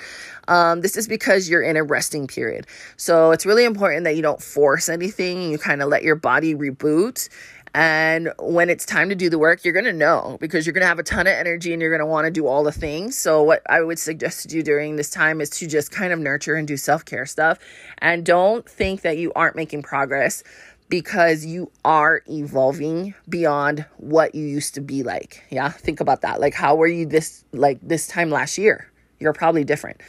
Um, 0.49 0.81
this 0.81 0.97
is 0.97 1.09
because 1.09 1.49
you're 1.49 1.63
in 1.63 1.77
a 1.77 1.83
resting 1.83 2.27
period. 2.27 2.67
So 2.97 3.31
it's 3.31 3.47
really 3.47 3.65
important 3.65 4.05
that 4.05 4.17
you 4.17 4.23
don't 4.23 4.43
force 4.43 4.89
anything. 4.89 5.43
And 5.43 5.51
you 5.51 5.59
kind 5.59 5.83
of 5.83 5.89
let 5.89 6.03
your 6.03 6.17
body 6.17 6.55
reboot. 6.55 7.29
And 7.75 8.33
when 8.39 8.71
it's 8.71 8.87
time 8.87 9.09
to 9.09 9.17
do 9.17 9.29
the 9.29 9.39
work, 9.39 9.65
you're 9.65 9.75
going 9.75 9.85
to 9.87 9.93
know 9.93 10.39
because 10.41 10.65
you're 10.65 10.73
going 10.73 10.83
to 10.83 10.89
have 10.89 11.01
a 11.01 11.03
ton 11.03 11.27
of 11.27 11.33
energy 11.33 11.73
and 11.73 11.83
you're 11.83 11.91
going 11.91 12.07
to 12.07 12.07
want 12.07 12.25
to 12.25 12.31
do 12.31 12.47
all 12.47 12.63
the 12.63 12.71
things. 12.71 13.19
So, 13.19 13.43
what 13.43 13.63
I 13.69 13.83
would 13.83 13.99
suggest 13.99 14.43
to 14.43 14.49
do 14.49 14.63
during 14.63 14.95
this 14.95 15.11
time 15.11 15.41
is 15.41 15.51
to 15.51 15.67
just 15.67 15.91
kind 15.91 16.13
of 16.13 16.21
nurture 16.21 16.55
and 16.55 16.69
do 16.69 16.77
self 16.77 17.05
care 17.05 17.27
stuff. 17.27 17.59
And 17.99 18.25
don't 18.25 18.69
think 18.69 19.01
that 19.01 19.19
you 19.19 19.33
aren't 19.35 19.57
making 19.57 19.83
progress 19.83 20.45
because 20.89 21.45
you 21.45 21.71
are 21.85 22.23
evolving 22.29 23.15
beyond 23.29 23.87
what 23.97 24.35
you 24.35 24.47
used 24.47 24.75
to 24.75 24.81
be 24.81 25.03
like. 25.03 25.45
Yeah, 25.51 25.71
think 25.71 26.01
about 26.01 26.21
that. 26.23 26.41
Like, 26.41 26.55
how 26.55 26.75
were 26.75 26.87
you 26.87 27.07
this 27.07 27.45
like 27.53 27.79
this 27.83 28.07
time 28.07 28.31
last 28.31 28.59
year? 28.59 28.91
You're 29.19 29.33
probably 29.33 29.65
different. 29.65 30.01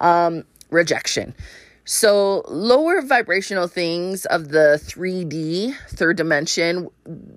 Um, 0.00 0.44
rejection. 0.70 1.34
So, 1.92 2.44
lower 2.46 3.02
vibrational 3.02 3.66
things 3.66 4.24
of 4.26 4.50
the 4.50 4.80
3D, 4.80 5.74
third 5.88 6.18
dimension, 6.18 6.88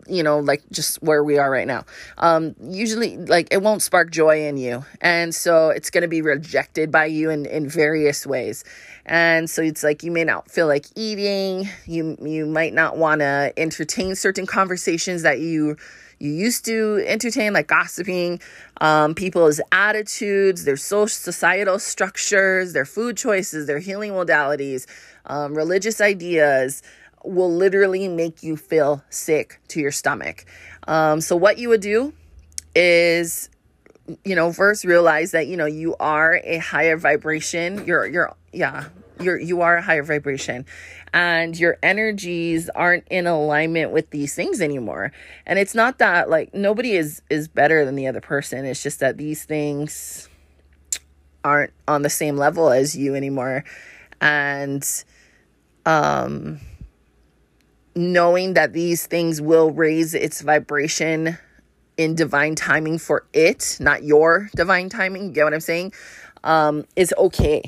you 0.07 0.21
know, 0.21 0.37
like 0.37 0.61
just 0.71 1.01
where 1.01 1.23
we 1.23 1.39
are 1.39 1.49
right 1.49 1.65
now, 1.65 1.85
um, 2.19 2.53
usually, 2.61 3.17
like, 3.17 3.47
it 3.51 3.63
won't 3.63 3.81
spark 3.81 4.11
joy 4.11 4.45
in 4.45 4.57
you. 4.57 4.85
And 5.01 5.33
so, 5.33 5.69
it's 5.69 5.89
going 5.89 6.03
to 6.03 6.07
be 6.07 6.21
rejected 6.21 6.91
by 6.91 7.05
you 7.05 7.31
in, 7.31 7.47
in 7.47 7.67
various 7.67 8.27
ways. 8.27 8.63
And 9.07 9.49
so, 9.49 9.63
it's 9.63 9.83
like 9.83 10.03
you 10.03 10.11
may 10.11 10.23
not 10.23 10.51
feel 10.51 10.67
like 10.67 10.85
eating, 10.95 11.67
you, 11.87 12.15
you 12.21 12.45
might 12.45 12.75
not 12.75 12.95
want 12.95 13.21
to 13.21 13.51
entertain 13.57 14.13
certain 14.13 14.45
conversations 14.45 15.23
that 15.23 15.39
you 15.39 15.77
you 16.23 16.31
used 16.31 16.63
to 16.65 17.03
entertain, 17.05 17.51
like 17.51 17.67
gossiping, 17.67 18.39
um, 18.79 19.13
people's 19.13 19.59
attitudes, 19.73 20.63
their 20.63 20.77
social 20.77 21.09
societal 21.09 21.79
structures, 21.79 22.71
their 22.71 22.85
food 22.85 23.17
choices, 23.17 23.67
their 23.67 23.79
healing 23.79 24.13
modalities, 24.13 24.87
um, 25.25 25.53
religious 25.53 25.99
ideas 25.99 26.81
will 27.25 27.53
literally 27.53 28.07
make 28.07 28.41
you 28.41 28.55
feel 28.55 29.03
sick 29.09 29.59
to 29.67 29.81
your 29.81 29.91
stomach. 29.91 30.45
Um, 30.87 31.19
so, 31.19 31.35
what 31.35 31.57
you 31.57 31.67
would 31.67 31.81
do 31.81 32.13
is 32.73 33.49
you 34.23 34.35
know 34.35 34.51
first 34.53 34.85
realize 34.85 35.31
that 35.31 35.47
you 35.47 35.57
know 35.57 35.65
you 35.65 35.95
are 35.99 36.41
a 36.43 36.57
higher 36.57 36.97
vibration 36.97 37.85
you're 37.85 38.05
you're 38.05 38.33
yeah 38.51 38.85
you're 39.19 39.39
you 39.39 39.61
are 39.61 39.77
a 39.77 39.81
higher 39.81 40.03
vibration 40.03 40.65
and 41.13 41.57
your 41.57 41.77
energies 41.83 42.69
aren't 42.69 43.07
in 43.09 43.27
alignment 43.27 43.91
with 43.91 44.09
these 44.09 44.33
things 44.33 44.61
anymore. 44.61 45.11
And 45.45 45.59
it's 45.59 45.75
not 45.75 45.99
that 45.99 46.29
like 46.29 46.53
nobody 46.53 46.93
is 46.93 47.21
is 47.29 47.47
better 47.47 47.85
than 47.85 47.95
the 47.95 48.07
other 48.07 48.21
person. 48.21 48.65
It's 48.65 48.81
just 48.81 48.99
that 48.99 49.17
these 49.17 49.45
things 49.45 50.27
aren't 51.43 51.73
on 51.87 52.01
the 52.01 52.09
same 52.09 52.37
level 52.37 52.69
as 52.69 52.97
you 52.97 53.15
anymore. 53.15 53.63
And 54.21 54.87
um 55.85 56.59
knowing 57.95 58.55
that 58.55 58.73
these 58.73 59.05
things 59.05 59.39
will 59.39 59.69
raise 59.71 60.13
its 60.13 60.41
vibration 60.41 61.37
in 61.97 62.15
divine 62.15 62.55
timing 62.55 62.97
for 62.97 63.25
it 63.33 63.77
not 63.79 64.03
your 64.03 64.49
divine 64.55 64.89
timing 64.89 65.25
you 65.25 65.31
get 65.31 65.43
what 65.43 65.53
i'm 65.53 65.59
saying 65.59 65.93
um 66.43 66.85
is 66.95 67.13
okay 67.17 67.61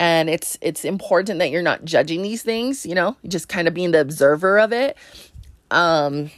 and 0.00 0.30
it's 0.30 0.56
it's 0.62 0.84
important 0.84 1.38
that 1.38 1.50
you're 1.50 1.62
not 1.62 1.84
judging 1.84 2.22
these 2.22 2.42
things 2.42 2.86
you 2.86 2.94
know 2.94 3.16
just 3.28 3.48
kind 3.48 3.68
of 3.68 3.74
being 3.74 3.92
the 3.92 4.00
observer 4.00 4.58
of 4.58 4.72
it. 4.72 4.96
Um 5.70 6.30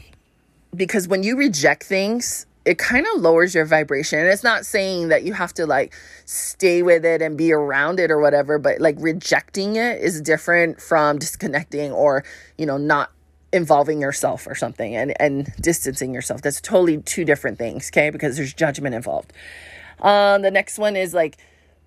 because 0.74 1.08
when 1.08 1.22
you 1.22 1.38
reject 1.38 1.84
things 1.84 2.44
it 2.64 2.78
kind 2.78 3.04
of 3.12 3.20
lowers 3.20 3.56
your 3.56 3.64
vibration. 3.64 4.20
And 4.20 4.28
it's 4.28 4.44
not 4.44 4.64
saying 4.64 5.08
that 5.08 5.24
you 5.24 5.32
have 5.32 5.52
to 5.54 5.66
like 5.66 5.94
stay 6.26 6.82
with 6.82 7.04
it 7.04 7.20
and 7.20 7.36
be 7.36 7.52
around 7.52 7.98
it 7.98 8.10
or 8.10 8.20
whatever 8.20 8.58
but 8.58 8.80
like 8.80 8.96
rejecting 8.98 9.76
it 9.76 10.00
is 10.02 10.20
different 10.20 10.80
from 10.80 11.18
disconnecting 11.18 11.92
or 11.92 12.24
you 12.58 12.66
know 12.66 12.76
not 12.76 13.10
involving 13.52 14.00
yourself 14.00 14.46
or 14.46 14.54
something 14.54 14.96
and 14.96 15.14
and 15.20 15.52
distancing 15.60 16.12
yourself. 16.12 16.42
That's 16.42 16.60
totally 16.60 16.98
two 16.98 17.24
different 17.24 17.58
things 17.58 17.90
okay? 17.92 18.10
Because 18.10 18.36
there's 18.36 18.54
judgment 18.54 18.96
involved. 18.96 19.32
Um 20.00 20.42
the 20.42 20.50
next 20.50 20.78
one 20.78 20.96
is 20.96 21.14
like 21.14 21.38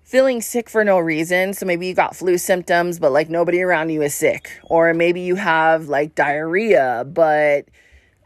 feeling 0.06 0.40
sick 0.40 0.70
for 0.70 0.84
no 0.84 1.00
reason. 1.00 1.52
So 1.52 1.66
maybe 1.66 1.88
you 1.88 1.94
got 1.94 2.14
flu 2.14 2.38
symptoms, 2.38 3.00
but 3.00 3.10
like 3.10 3.28
nobody 3.28 3.60
around 3.60 3.90
you 3.90 4.02
is 4.02 4.14
sick. 4.14 4.48
Or 4.62 4.94
maybe 4.94 5.20
you 5.20 5.34
have 5.34 5.88
like 5.88 6.14
diarrhea, 6.14 7.04
but 7.08 7.66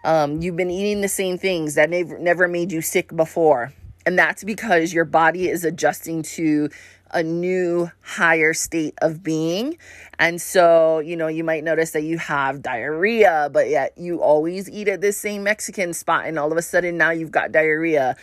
um, 0.04 0.42
you've 0.42 0.56
been 0.56 0.70
eating 0.70 1.00
the 1.00 1.08
same 1.08 1.38
things 1.38 1.74
that 1.74 1.88
never, 1.88 2.18
never 2.18 2.46
made 2.46 2.70
you 2.70 2.82
sick 2.82 3.16
before. 3.16 3.72
And 4.04 4.18
that's 4.18 4.44
because 4.44 4.92
your 4.92 5.06
body 5.06 5.48
is 5.48 5.64
adjusting 5.64 6.22
to 6.22 6.68
a 7.12 7.22
new 7.22 7.90
higher 8.02 8.52
state 8.52 8.94
of 9.00 9.22
being. 9.22 9.78
And 10.18 10.40
so, 10.40 10.98
you 10.98 11.16
know, 11.16 11.28
you 11.28 11.44
might 11.44 11.64
notice 11.64 11.92
that 11.92 12.02
you 12.02 12.18
have 12.18 12.62
diarrhea, 12.62 13.48
but 13.52 13.68
yet 13.70 13.94
you 13.96 14.22
always 14.22 14.70
eat 14.70 14.86
at 14.86 15.00
this 15.00 15.16
same 15.16 15.42
Mexican 15.42 15.92
spot, 15.92 16.26
and 16.26 16.38
all 16.38 16.52
of 16.52 16.58
a 16.58 16.62
sudden 16.62 16.96
now 16.96 17.10
you've 17.10 17.32
got 17.32 17.52
diarrhea. 17.52 18.16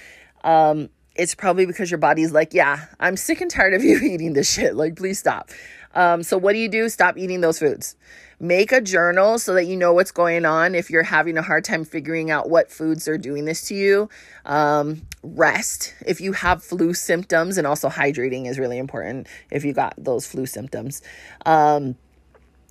Um, 0.44 0.90
it's 1.18 1.36
probably 1.36 1.66
because 1.66 1.92
your 1.92 1.98
body's 1.98 2.32
like, 2.32 2.54
yeah, 2.54 2.86
I'm 3.00 3.18
sick 3.18 3.42
and 3.42 3.50
tired 3.50 3.74
of 3.74 3.84
you 3.84 3.98
eating 4.00 4.34
this 4.34 4.52
shit. 4.52 4.76
Like, 4.76 4.96
please 4.96 5.20
stop. 5.20 5.50
Um, 5.94 6.22
so, 6.24 6.38
what 6.38 6.54
do 6.54 6.60
you 6.60 6.70
do? 6.70 6.90
Stop 6.90 7.18
eating 7.18 7.42
those 7.42 7.60
foods. 7.60 7.96
Make 8.40 8.72
a 8.72 8.82
journal 8.82 9.40
so 9.40 9.56
that 9.56 9.66
you 9.66 9.76
know 9.76 9.94
what's 9.94 10.12
going 10.12 10.46
on 10.46 10.76
if 10.76 10.92
you're 10.92 11.02
having 11.02 11.40
a 11.40 11.42
hard 11.42 11.64
time 11.64 11.84
figuring 11.84 12.30
out 12.30 12.50
what 12.50 12.70
foods 12.70 13.08
are 13.08 13.18
doing 13.18 13.46
this 13.46 13.68
to 13.70 13.76
you. 13.76 14.10
Um, 14.46 15.02
rest 15.24 15.96
if 16.06 16.22
you 16.22 16.34
have 16.34 16.64
flu 16.64 16.94
symptoms, 16.94 17.58
and 17.58 17.66
also 17.66 17.90
hydrating 17.90 18.48
is 18.48 18.60
really 18.60 18.78
important 18.78 19.28
if 19.50 19.66
you 19.66 19.74
got 19.74 19.96
those 19.98 20.28
flu 20.28 20.46
symptoms. 20.46 21.02
Um, 21.48 21.96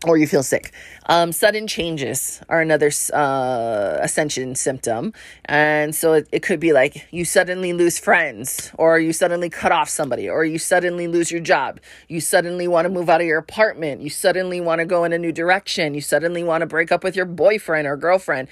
or 0.05 0.19
you 0.19 0.26
feel 0.26 0.43
sick. 0.43 0.73
Um, 1.07 1.33
sudden 1.33 1.67
changes 1.67 2.43
are 2.49 2.61
another 2.61 2.91
uh, 3.15 3.99
ascension 4.00 4.55
symptom. 4.55 5.15
And 5.47 5.95
so 5.95 6.12
it, 6.15 6.29
it 6.33 6.43
could 6.43 6.61
be 6.61 6.73
like 6.73 7.07
you 7.11 7.25
suddenly 7.25 7.73
lose 7.73 7.99
friends, 7.99 8.71
or 8.75 8.99
you 8.99 9.12
suddenly 9.12 9.49
cut 9.49 9.73
off 9.73 9.88
somebody, 9.88 10.29
or 10.29 10.45
you 10.45 10.59
suddenly 10.59 11.09
lose 11.09 11.33
your 11.33 11.41
job. 11.41 11.81
You 12.09 12.21
suddenly 12.21 12.69
want 12.69 12.85
to 12.85 12.91
move 12.91 13.09
out 13.09 13.21
of 13.21 13.26
your 13.26 13.38
apartment. 13.38 14.03
You 14.03 14.11
suddenly 14.11 14.61
want 14.61 14.81
to 14.81 14.85
go 14.85 15.05
in 15.05 15.12
a 15.12 15.19
new 15.19 15.33
direction. 15.33 15.95
You 15.95 16.03
suddenly 16.03 16.43
want 16.43 16.61
to 16.61 16.67
break 16.67 16.93
up 16.93 17.03
with 17.03 17.17
your 17.17 17.26
boyfriend 17.26 17.88
or 17.88 17.97
girlfriend. 17.97 18.49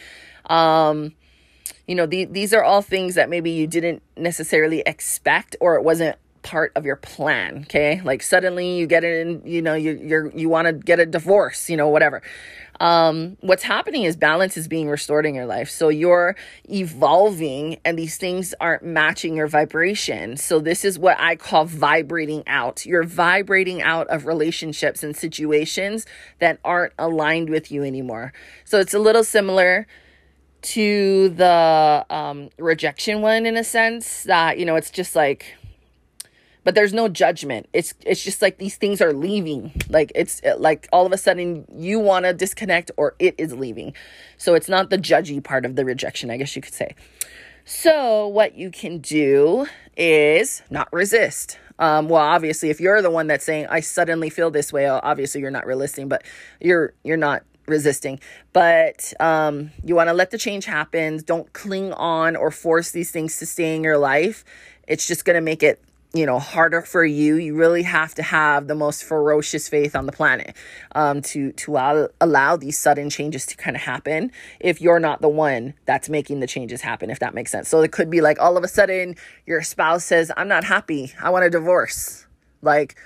Um, 0.46 1.12
you 1.86 1.94
know, 1.94 2.06
the, 2.06 2.24
these 2.24 2.54
are 2.54 2.64
all 2.64 2.80
things 2.80 3.14
that 3.16 3.28
maybe 3.28 3.50
you 3.50 3.66
didn't 3.66 4.02
necessarily 4.16 4.82
expect 4.86 5.56
or 5.60 5.76
it 5.76 5.82
wasn't 5.82 6.16
part 6.44 6.72
of 6.76 6.84
your 6.84 6.96
plan. 6.96 7.62
Okay. 7.62 8.00
Like 8.04 8.22
suddenly 8.22 8.76
you 8.76 8.86
get 8.86 9.02
in, 9.02 9.42
you 9.44 9.60
know, 9.60 9.74
you, 9.74 9.98
you're, 10.00 10.30
you 10.30 10.48
want 10.48 10.66
to 10.66 10.72
get 10.72 11.00
a 11.00 11.06
divorce, 11.06 11.68
you 11.68 11.76
know, 11.76 11.88
whatever. 11.88 12.22
Um, 12.80 13.36
what's 13.40 13.62
happening 13.62 14.02
is 14.02 14.16
balance 14.16 14.56
is 14.56 14.68
being 14.68 14.88
restored 14.88 15.26
in 15.26 15.34
your 15.34 15.46
life. 15.46 15.70
So 15.70 15.88
you're 15.88 16.36
evolving 16.68 17.78
and 17.84 17.98
these 17.98 18.16
things 18.16 18.54
aren't 18.60 18.84
matching 18.84 19.36
your 19.36 19.46
vibration. 19.46 20.36
So 20.36 20.60
this 20.60 20.84
is 20.84 20.98
what 20.98 21.18
I 21.18 21.36
call 21.36 21.64
vibrating 21.64 22.42
out. 22.46 22.84
You're 22.84 23.04
vibrating 23.04 23.80
out 23.80 24.06
of 24.08 24.26
relationships 24.26 25.02
and 25.02 25.16
situations 25.16 26.06
that 26.40 26.58
aren't 26.64 26.92
aligned 26.98 27.48
with 27.48 27.70
you 27.70 27.84
anymore. 27.84 28.32
So 28.64 28.80
it's 28.80 28.94
a 28.94 28.98
little 28.98 29.24
similar 29.24 29.86
to 30.62 31.28
the 31.28 32.06
um, 32.08 32.48
rejection 32.58 33.20
one 33.20 33.44
in 33.44 33.56
a 33.56 33.64
sense 33.64 34.22
that 34.22 34.58
you 34.58 34.64
know 34.64 34.76
it's 34.76 34.90
just 34.90 35.14
like 35.14 35.54
but 36.64 36.74
there's 36.74 36.92
no 36.92 37.08
judgment. 37.08 37.68
It's 37.72 37.94
it's 38.04 38.24
just 38.24 38.42
like 38.42 38.58
these 38.58 38.76
things 38.76 39.00
are 39.00 39.12
leaving. 39.12 39.72
Like 39.88 40.10
it's 40.14 40.40
like 40.58 40.88
all 40.92 41.06
of 41.06 41.12
a 41.12 41.18
sudden 41.18 41.66
you 41.74 42.00
want 42.00 42.24
to 42.24 42.32
disconnect 42.32 42.90
or 42.96 43.14
it 43.18 43.34
is 43.38 43.54
leaving. 43.54 43.94
So 44.38 44.54
it's 44.54 44.68
not 44.68 44.90
the 44.90 44.98
judgy 44.98 45.42
part 45.44 45.64
of 45.64 45.76
the 45.76 45.84
rejection 45.84 46.30
i 46.30 46.36
guess 46.36 46.56
you 46.56 46.62
could 46.62 46.74
say. 46.74 46.94
So 47.64 48.26
what 48.26 48.56
you 48.56 48.70
can 48.70 48.98
do 48.98 49.66
is 49.96 50.62
not 50.70 50.92
resist. 50.92 51.58
Um, 51.78 52.08
well 52.08 52.22
obviously 52.22 52.70
if 52.70 52.80
you're 52.80 53.02
the 53.02 53.10
one 53.10 53.26
that's 53.26 53.44
saying 53.44 53.66
i 53.68 53.80
suddenly 53.80 54.30
feel 54.30 54.50
this 54.50 54.72
way 54.72 54.86
obviously 54.86 55.40
you're 55.40 55.50
not 55.50 55.66
resisting 55.66 56.08
but 56.08 56.22
you're 56.60 56.94
you're 57.02 57.16
not 57.16 57.42
resisting. 57.66 58.20
But 58.52 59.12
um, 59.20 59.70
you 59.82 59.94
want 59.94 60.08
to 60.08 60.12
let 60.12 60.30
the 60.30 60.38
change 60.38 60.64
happen. 60.64 61.20
Don't 61.24 61.52
cling 61.52 61.92
on 61.94 62.36
or 62.36 62.50
force 62.50 62.90
these 62.90 63.10
things 63.10 63.38
to 63.38 63.46
stay 63.46 63.74
in 63.74 63.82
your 63.82 63.98
life. 63.98 64.44
It's 64.86 65.06
just 65.06 65.24
going 65.24 65.34
to 65.34 65.40
make 65.40 65.62
it 65.62 65.82
you 66.14 66.24
know 66.24 66.38
harder 66.38 66.80
for 66.80 67.04
you 67.04 67.36
you 67.36 67.54
really 67.54 67.82
have 67.82 68.14
to 68.14 68.22
have 68.22 68.68
the 68.68 68.74
most 68.74 69.02
ferocious 69.02 69.68
faith 69.68 69.96
on 69.96 70.06
the 70.06 70.12
planet 70.12 70.56
um, 70.94 71.20
to 71.20 71.52
to 71.52 71.72
allow, 71.72 72.08
allow 72.20 72.56
these 72.56 72.78
sudden 72.78 73.10
changes 73.10 73.44
to 73.44 73.56
kind 73.56 73.76
of 73.76 73.82
happen 73.82 74.30
if 74.60 74.80
you're 74.80 75.00
not 75.00 75.20
the 75.20 75.28
one 75.28 75.74
that's 75.84 76.08
making 76.08 76.40
the 76.40 76.46
changes 76.46 76.80
happen 76.80 77.10
if 77.10 77.18
that 77.18 77.34
makes 77.34 77.50
sense 77.50 77.68
so 77.68 77.82
it 77.82 77.90
could 77.90 78.08
be 78.08 78.20
like 78.20 78.40
all 78.40 78.56
of 78.56 78.62
a 78.64 78.68
sudden 78.68 79.16
your 79.44 79.60
spouse 79.60 80.04
says 80.04 80.30
i'm 80.36 80.48
not 80.48 80.64
happy 80.64 81.12
i 81.20 81.28
want 81.28 81.44
a 81.44 81.50
divorce 81.50 82.26
like 82.62 82.96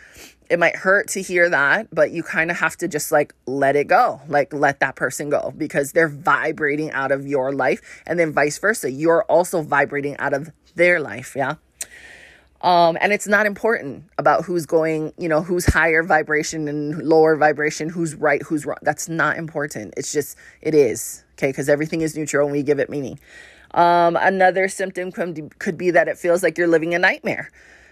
it 0.50 0.58
might 0.58 0.76
hurt 0.76 1.08
to 1.08 1.20
hear 1.20 1.50
that, 1.50 1.88
but 1.92 2.10
you 2.10 2.22
kind 2.22 2.50
of 2.50 2.56
have 2.58 2.76
to 2.78 2.88
just 2.88 3.12
like 3.12 3.34
let 3.46 3.76
it 3.76 3.86
go, 3.86 4.20
like 4.28 4.52
let 4.52 4.80
that 4.80 4.96
person 4.96 5.28
go 5.28 5.52
because 5.56 5.92
they're 5.92 6.08
vibrating 6.08 6.90
out 6.92 7.12
of 7.12 7.26
your 7.26 7.52
life, 7.52 8.02
and 8.06 8.18
then 8.18 8.32
vice 8.32 8.58
versa. 8.58 8.90
You're 8.90 9.24
also 9.24 9.60
vibrating 9.60 10.16
out 10.16 10.32
of 10.32 10.50
their 10.74 11.00
life, 11.00 11.34
yeah. 11.36 11.56
Um, 12.60 12.98
and 13.00 13.12
it's 13.12 13.28
not 13.28 13.46
important 13.46 14.04
about 14.18 14.44
who's 14.44 14.66
going, 14.66 15.12
you 15.16 15.28
know, 15.28 15.42
who's 15.42 15.64
higher 15.64 16.02
vibration 16.02 16.66
and 16.66 17.00
lower 17.02 17.36
vibration, 17.36 17.88
who's 17.88 18.14
right, 18.16 18.42
who's 18.42 18.66
wrong. 18.66 18.78
That's 18.82 19.08
not 19.08 19.36
important. 19.36 19.94
It's 19.96 20.12
just, 20.12 20.36
it 20.60 20.74
is, 20.74 21.24
okay, 21.34 21.48
because 21.48 21.68
everything 21.68 22.00
is 22.00 22.16
neutral 22.16 22.46
and 22.46 22.52
we 22.52 22.64
give 22.64 22.80
it 22.80 22.90
meaning. 22.90 23.20
Um, 23.74 24.16
another 24.16 24.66
symptom 24.68 25.12
could, 25.12 25.78
be 25.78 25.90
that 25.92 26.08
it 26.08 26.18
feels 26.18 26.42
like 26.42 26.58
you're 26.58 26.66
living 26.66 26.94
a 26.94 26.98
nightmare. 26.98 27.50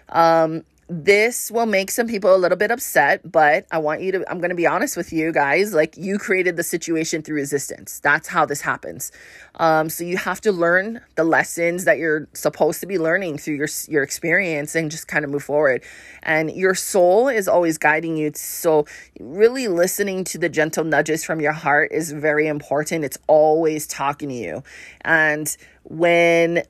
Um, 0.08 0.64
this 0.88 1.50
will 1.50 1.66
make 1.66 1.90
some 1.90 2.06
people 2.06 2.34
a 2.34 2.38
little 2.38 2.56
bit 2.56 2.70
upset, 2.70 3.30
but 3.30 3.66
I 3.72 3.78
want 3.78 4.02
you 4.02 4.12
to, 4.12 4.30
I'm 4.30 4.38
going 4.38 4.50
to 4.50 4.56
be 4.56 4.66
honest 4.66 4.96
with 4.96 5.12
you 5.12 5.32
guys. 5.32 5.74
Like, 5.74 5.96
you 5.96 6.16
created 6.16 6.56
the 6.56 6.62
situation 6.62 7.22
through 7.22 7.36
resistance. 7.36 7.98
That's 7.98 8.28
how 8.28 8.46
this 8.46 8.60
happens. 8.60 9.10
Um, 9.56 9.88
so 9.88 10.04
you 10.04 10.16
have 10.16 10.40
to 10.42 10.52
learn 10.52 11.00
the 11.16 11.24
lessons 11.24 11.86
that 11.86 11.98
you're 11.98 12.28
supposed 12.34 12.80
to 12.80 12.86
be 12.86 12.98
learning 12.98 13.38
through 13.38 13.54
your, 13.54 13.68
your 13.88 14.04
experience 14.04 14.76
and 14.76 14.88
just 14.88 15.08
kind 15.08 15.24
of 15.24 15.30
move 15.30 15.42
forward. 15.42 15.82
And 16.22 16.52
your 16.52 16.76
soul 16.76 17.26
is 17.26 17.48
always 17.48 17.78
guiding 17.78 18.16
you. 18.16 18.30
So, 18.34 18.86
really 19.18 19.66
listening 19.66 20.24
to 20.24 20.38
the 20.38 20.48
gentle 20.48 20.84
nudges 20.84 21.24
from 21.24 21.40
your 21.40 21.52
heart 21.52 21.90
is 21.92 22.12
very 22.12 22.46
important. 22.46 23.04
It's 23.04 23.18
always 23.26 23.86
talking 23.86 24.28
to 24.28 24.34
you. 24.34 24.62
And 25.02 25.56
when 25.82 26.62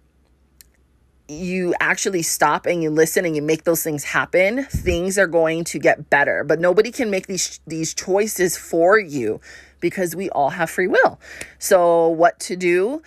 you 1.29 1.75
actually 1.81 2.23
stop 2.23 2.67
and 2.67 2.83
you 2.83 2.91
listen 2.91 3.25
and 3.25 3.35
you 3.35 3.43
make 3.43 3.65
those 3.65 3.83
things 3.83 4.05
happen, 4.05 4.65
things 4.65 5.19
are 5.19 5.27
going 5.27 5.65
to 5.65 5.79
get 5.79 6.09
better. 6.11 6.45
But 6.45 6.61
nobody 6.61 6.91
can 6.91 7.11
make 7.11 7.27
these 7.27 7.61
these 7.67 7.95
choices 7.95 8.57
for 8.57 8.99
you 8.99 9.41
because 9.81 10.17
we 10.17 10.31
all 10.31 10.51
have 10.51 10.71
free 10.71 10.87
will. 10.87 11.21
So 11.59 12.09
what 12.09 12.39
to 12.41 12.57
do 12.57 13.03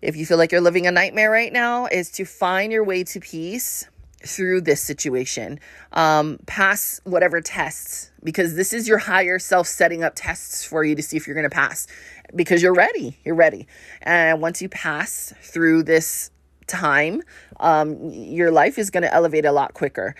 if 0.00 0.16
you 0.16 0.26
feel 0.26 0.36
like 0.36 0.50
you're 0.50 0.60
living 0.60 0.86
a 0.86 0.90
nightmare 0.90 1.30
right 1.30 1.52
now 1.52 1.86
is 1.86 2.10
to 2.12 2.24
find 2.24 2.72
your 2.72 2.84
way 2.84 3.04
to 3.04 3.20
peace 3.20 3.86
through 4.26 4.60
this 4.60 4.80
situation. 4.80 5.60
Um, 5.92 6.38
pass 6.46 7.00
whatever 7.04 7.40
tests 7.40 8.10
because 8.22 8.54
this 8.54 8.72
is 8.72 8.88
your 8.88 8.98
higher 8.98 9.38
self 9.38 9.66
setting 9.66 10.02
up 10.02 10.14
tests 10.16 10.64
for 10.64 10.84
you 10.84 10.94
to 10.96 11.02
see 11.02 11.16
if 11.16 11.26
you're 11.26 11.34
going 11.34 11.48
to 11.48 11.54
pass 11.54 11.86
because 12.34 12.62
you're 12.62 12.74
ready. 12.74 13.18
You're 13.24 13.34
ready. 13.34 13.66
And 14.02 14.40
once 14.40 14.60
you 14.60 14.68
pass 14.68 15.32
through 15.40 15.84
this 15.84 16.30
time, 16.66 17.22
um, 17.60 17.96
your 18.02 18.50
life 18.50 18.78
is 18.78 18.90
going 18.90 19.02
to 19.02 19.12
elevate 19.12 19.44
a 19.44 19.52
lot 19.52 19.74
quicker. 19.74 20.14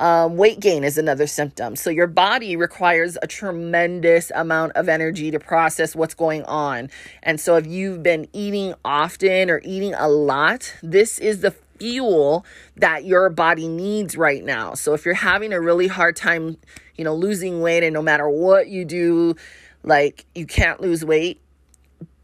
Um, 0.00 0.36
weight 0.36 0.60
gain 0.60 0.84
is 0.84 0.96
another 0.96 1.26
symptom. 1.26 1.74
So, 1.74 1.90
your 1.90 2.06
body 2.06 2.54
requires 2.54 3.18
a 3.20 3.26
tremendous 3.26 4.30
amount 4.32 4.72
of 4.72 4.88
energy 4.88 5.32
to 5.32 5.40
process 5.40 5.96
what's 5.96 6.14
going 6.14 6.44
on. 6.44 6.88
And 7.22 7.40
so, 7.40 7.56
if 7.56 7.66
you've 7.66 8.02
been 8.02 8.28
eating 8.32 8.74
often 8.84 9.50
or 9.50 9.60
eating 9.64 9.94
a 9.94 10.08
lot, 10.08 10.72
this 10.84 11.18
is 11.18 11.40
the 11.40 11.50
fuel 11.50 12.46
that 12.76 13.04
your 13.06 13.28
body 13.28 13.66
needs 13.66 14.16
right 14.16 14.44
now. 14.44 14.74
So, 14.74 14.94
if 14.94 15.04
you're 15.04 15.14
having 15.14 15.52
a 15.52 15.60
really 15.60 15.88
hard 15.88 16.14
time, 16.14 16.58
you 16.96 17.02
know, 17.02 17.14
losing 17.16 17.60
weight, 17.60 17.82
and 17.82 17.92
no 17.92 18.02
matter 18.02 18.28
what 18.28 18.68
you 18.68 18.84
do, 18.84 19.34
like 19.82 20.26
you 20.32 20.46
can't 20.46 20.80
lose 20.80 21.04
weight, 21.04 21.40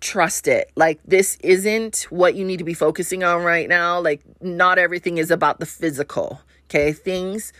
trust 0.05 0.47
it. 0.47 0.71
Like, 0.77 1.01
this 1.05 1.37
isn't 1.41 2.07
what 2.11 2.35
you 2.35 2.45
need 2.45 2.59
to 2.59 2.65
be 2.65 2.75
focusing 2.75 3.25
on 3.25 3.43
right 3.43 3.69
now. 3.69 4.01
Like, 4.01 4.21
not 4.41 4.79
everything 4.79 5.19
is 5.19 5.31
about 5.31 5.59
the 5.59 5.67
physical, 5.67 6.41
okay? 6.69 6.93
Things 6.93 7.53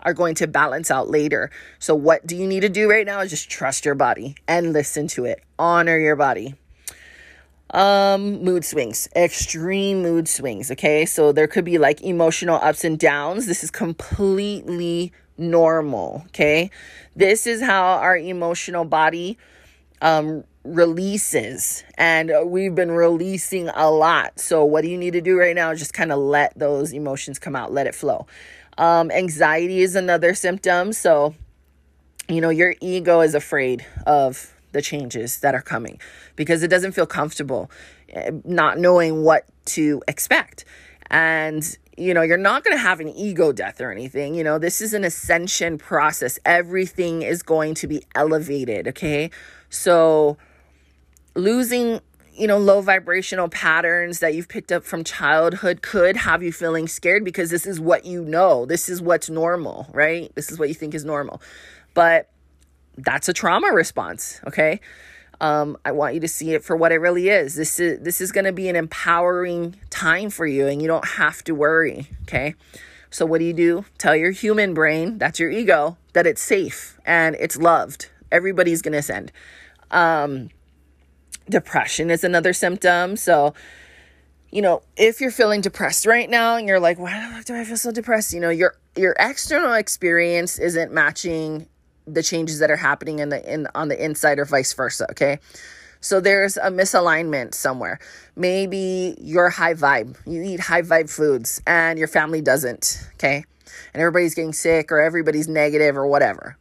are 0.00 0.12
going 0.12 0.34
to 0.34 0.46
balance 0.46 0.90
out 0.90 1.08
later. 1.08 1.50
So, 1.78 1.94
what 1.94 2.26
do 2.26 2.36
you 2.36 2.46
need 2.46 2.60
to 2.60 2.68
do 2.68 2.90
right 2.90 3.06
now 3.06 3.20
is 3.20 3.30
just 3.30 3.48
trust 3.48 3.84
your 3.84 3.94
body 3.94 4.34
and 4.48 4.72
listen 4.72 5.06
to 5.08 5.24
it, 5.24 5.42
honor 5.58 5.98
your 5.98 6.16
body. 6.16 6.56
Um, 7.70 8.42
mood 8.44 8.66
swings, 8.66 9.08
extreme 9.16 10.02
mood 10.02 10.28
swings, 10.28 10.70
okay? 10.72 11.06
So, 11.06 11.32
there 11.32 11.46
could 11.46 11.64
be 11.64 11.78
like 11.78 12.02
emotional 12.02 12.56
ups 12.56 12.84
and 12.84 12.98
downs. 12.98 13.46
This 13.46 13.62
is 13.62 13.70
completely 13.70 15.12
normal, 15.38 16.24
okay? 16.26 16.70
This 17.14 17.46
is 17.46 17.62
how 17.62 17.82
our 17.98 18.16
emotional 18.16 18.84
body 18.84 19.38
um, 20.02 20.42
releases 20.64 21.82
and 21.96 22.32
we've 22.46 22.74
been 22.74 22.90
releasing 22.90 23.68
a 23.70 23.90
lot. 23.90 24.38
So 24.38 24.64
what 24.64 24.82
do 24.82 24.88
you 24.88 24.98
need 24.98 25.12
to 25.12 25.20
do 25.20 25.38
right 25.38 25.54
now 25.54 25.74
just 25.74 25.92
kind 25.92 26.12
of 26.12 26.18
let 26.18 26.56
those 26.58 26.92
emotions 26.92 27.38
come 27.38 27.56
out, 27.56 27.72
let 27.72 27.86
it 27.86 27.94
flow. 27.94 28.26
Um, 28.78 29.10
anxiety 29.10 29.80
is 29.80 29.96
another 29.96 30.34
symptom. 30.34 30.92
So, 30.92 31.34
you 32.28 32.40
know, 32.40 32.50
your 32.50 32.74
ego 32.80 33.20
is 33.20 33.34
afraid 33.34 33.84
of 34.06 34.54
the 34.72 34.80
changes 34.80 35.40
that 35.40 35.54
are 35.54 35.62
coming 35.62 36.00
because 36.36 36.62
it 36.62 36.68
doesn't 36.68 36.92
feel 36.92 37.06
comfortable 37.06 37.70
eh, 38.10 38.30
not 38.44 38.78
knowing 38.78 39.22
what 39.22 39.44
to 39.66 40.02
expect. 40.08 40.64
And 41.10 41.76
you 41.96 42.14
know, 42.14 42.22
you're 42.22 42.38
not 42.38 42.64
going 42.64 42.74
to 42.74 42.80
have 42.80 43.00
an 43.00 43.08
ego 43.10 43.52
death 43.52 43.80
or 43.80 43.90
anything. 43.90 44.34
You 44.34 44.44
know, 44.44 44.58
this 44.58 44.80
is 44.80 44.94
an 44.94 45.04
ascension 45.04 45.76
process. 45.76 46.38
Everything 46.44 47.20
is 47.20 47.42
going 47.42 47.74
to 47.74 47.86
be 47.86 48.02
elevated, 48.14 48.88
okay? 48.88 49.30
So, 49.68 50.38
losing 51.34 52.00
you 52.34 52.46
know 52.46 52.58
low 52.58 52.80
vibrational 52.80 53.48
patterns 53.48 54.20
that 54.20 54.34
you've 54.34 54.48
picked 54.48 54.72
up 54.72 54.84
from 54.84 55.04
childhood 55.04 55.82
could 55.82 56.16
have 56.16 56.42
you 56.42 56.52
feeling 56.52 56.88
scared 56.88 57.24
because 57.24 57.50
this 57.50 57.66
is 57.66 57.78
what 57.78 58.04
you 58.04 58.24
know. 58.24 58.66
This 58.66 58.88
is 58.88 59.00
what's 59.02 59.28
normal 59.30 59.86
right? 59.92 60.34
This 60.34 60.50
is 60.50 60.58
what 60.58 60.68
you 60.68 60.74
think 60.74 60.94
is 60.94 61.04
normal. 61.04 61.42
But 61.94 62.30
that's 62.96 63.28
a 63.28 63.32
trauma 63.32 63.68
response 63.68 64.40
okay? 64.46 64.80
Um, 65.40 65.76
i 65.84 65.90
want 65.90 66.14
you 66.14 66.20
to 66.20 66.28
see 66.28 66.54
it 66.54 66.62
for 66.62 66.76
what 66.76 66.92
it 66.92 66.98
really 66.98 67.28
is. 67.28 67.54
This 67.54 67.80
is 67.80 68.00
this 68.00 68.20
is 68.20 68.32
going 68.32 68.44
to 68.44 68.52
be 68.52 68.68
an 68.68 68.76
empowering 68.76 69.76
time 69.90 70.30
for 70.30 70.46
you 70.46 70.66
and 70.66 70.80
you 70.80 70.88
don't 70.88 71.06
have 71.06 71.42
to 71.44 71.54
worry 71.54 72.08
okay? 72.22 72.54
So 73.10 73.26
what 73.26 73.38
do 73.38 73.44
you 73.44 73.52
do? 73.52 73.84
Tell 73.98 74.16
your 74.16 74.30
human 74.30 74.72
brain 74.72 75.18
that's 75.18 75.38
your 75.38 75.50
ego 75.50 75.98
that 76.14 76.26
it's 76.26 76.42
safe 76.42 76.98
and 77.04 77.36
it's 77.38 77.56
loved. 77.56 78.08
Everybody's 78.30 78.80
going 78.80 78.92
to 78.92 78.98
ascend 78.98 79.32
um, 79.92 80.48
Depression 81.52 82.10
is 82.10 82.24
another 82.24 82.52
symptom. 82.52 83.16
So, 83.16 83.54
you 84.50 84.62
know, 84.62 84.82
if 84.96 85.20
you're 85.20 85.30
feeling 85.30 85.60
depressed 85.60 86.06
right 86.06 86.28
now 86.28 86.56
and 86.56 86.66
you're 86.66 86.80
like, 86.80 86.98
why 86.98 87.20
the 87.20 87.34
fuck 87.34 87.44
do 87.44 87.54
I 87.54 87.64
feel 87.64 87.76
so 87.76 87.92
depressed? 87.92 88.32
You 88.32 88.40
know, 88.40 88.50
your 88.50 88.74
your 88.96 89.14
external 89.18 89.74
experience 89.74 90.58
isn't 90.58 90.92
matching 90.92 91.68
the 92.06 92.22
changes 92.22 92.58
that 92.58 92.70
are 92.70 92.76
happening 92.76 93.18
in 93.18 93.28
the 93.28 93.52
in 93.52 93.68
on 93.74 93.88
the 93.88 94.02
inside 94.02 94.38
or 94.38 94.44
vice 94.44 94.72
versa, 94.72 95.06
okay? 95.10 95.38
So 96.00 96.20
there's 96.20 96.56
a 96.56 96.70
misalignment 96.70 97.54
somewhere. 97.54 98.00
Maybe 98.34 99.14
you're 99.20 99.50
high 99.50 99.74
vibe. 99.74 100.16
You 100.26 100.42
eat 100.42 100.58
high 100.58 100.82
vibe 100.82 101.08
foods 101.08 101.62
and 101.64 101.98
your 101.98 102.08
family 102.08 102.40
doesn't, 102.40 103.08
okay? 103.14 103.44
And 103.94 104.00
everybody's 104.00 104.34
getting 104.34 104.52
sick 104.52 104.90
or 104.90 105.00
everybody's 105.00 105.48
negative 105.48 105.96
or 105.96 106.06
whatever, 106.06 106.56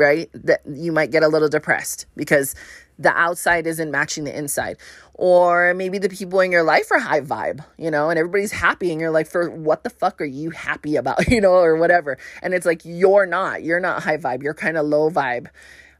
right? 0.00 0.28
That 0.32 0.62
you 0.66 0.90
might 0.90 1.12
get 1.12 1.22
a 1.22 1.28
little 1.28 1.48
depressed 1.48 2.06
because 2.16 2.54
the 2.98 3.16
outside 3.16 3.66
isn't 3.66 3.90
matching 3.90 4.24
the 4.24 4.36
inside. 4.36 4.76
Or 5.14 5.74
maybe 5.74 5.98
the 5.98 6.08
people 6.08 6.40
in 6.40 6.52
your 6.52 6.62
life 6.62 6.90
are 6.90 6.98
high 6.98 7.20
vibe, 7.20 7.64
you 7.78 7.90
know, 7.90 8.10
and 8.10 8.18
everybody's 8.18 8.52
happy 8.52 8.90
and 8.92 9.00
you're 9.00 9.10
like, 9.10 9.26
for 9.26 9.50
what 9.50 9.84
the 9.84 9.90
fuck 9.90 10.20
are 10.20 10.26
you 10.26 10.50
happy 10.50 10.96
about, 10.96 11.28
you 11.28 11.40
know, 11.40 11.52
or 11.54 11.76
whatever. 11.76 12.18
And 12.42 12.54
it's 12.54 12.66
like, 12.66 12.82
you're 12.84 13.26
not, 13.26 13.62
you're 13.62 13.80
not 13.80 14.02
high 14.02 14.18
vibe, 14.18 14.42
you're 14.42 14.54
kind 14.54 14.76
of 14.76 14.86
low 14.86 15.10
vibe. 15.10 15.48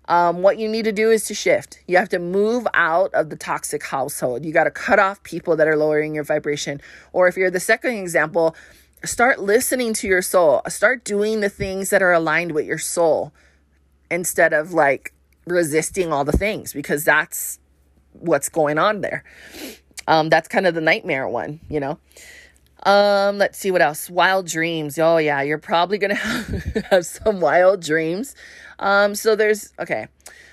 Um, 0.08 0.42
what 0.42 0.58
you 0.58 0.68
need 0.68 0.84
to 0.86 0.92
do 0.92 1.10
is 1.10 1.24
to 1.26 1.34
shift. 1.34 1.78
You 1.86 1.96
have 1.96 2.08
to 2.08 2.18
move 2.18 2.66
out 2.74 3.14
of 3.14 3.30
the 3.30 3.36
toxic 3.36 3.84
household. 3.84 4.44
You 4.44 4.52
got 4.52 4.64
to 4.64 4.70
cut 4.70 4.98
off 4.98 5.22
people 5.22 5.54
that 5.56 5.68
are 5.68 5.76
lowering 5.76 6.14
your 6.14 6.24
vibration. 6.24 6.80
Or 7.12 7.28
if 7.28 7.36
you're 7.36 7.50
the 7.50 7.60
second 7.60 7.94
example, 7.94 8.56
start 9.04 9.40
listening 9.40 9.94
to 9.94 10.08
your 10.08 10.22
soul. 10.22 10.62
Start 10.66 11.04
doing 11.04 11.40
the 11.40 11.48
things 11.48 11.90
that 11.90 12.02
are 12.02 12.12
aligned 12.12 12.52
with 12.52 12.66
your 12.66 12.78
soul 12.78 13.32
instead 14.10 14.52
of 14.52 14.72
like 14.72 15.12
resisting 15.46 16.12
all 16.12 16.24
the 16.24 16.32
things 16.32 16.72
because 16.72 17.04
that's 17.04 17.58
what's 18.12 18.48
going 18.48 18.78
on 18.78 19.00
there. 19.00 19.24
Um, 20.06 20.28
that's 20.28 20.48
kind 20.48 20.66
of 20.66 20.74
the 20.74 20.80
nightmare 20.80 21.28
one, 21.28 21.60
you 21.68 21.80
know. 21.80 21.98
Um, 22.84 23.38
let's 23.38 23.58
see 23.58 23.70
what 23.70 23.82
else. 23.82 24.08
Wild 24.08 24.46
dreams. 24.46 24.98
Oh 24.98 25.18
yeah, 25.18 25.42
you're 25.42 25.58
probably 25.58 25.98
gonna 25.98 26.14
have 26.90 27.04
some 27.04 27.40
wild 27.40 27.82
dreams. 27.82 28.34
Um, 28.78 29.14
so 29.14 29.36
there's 29.36 29.72
okay. 29.78 30.08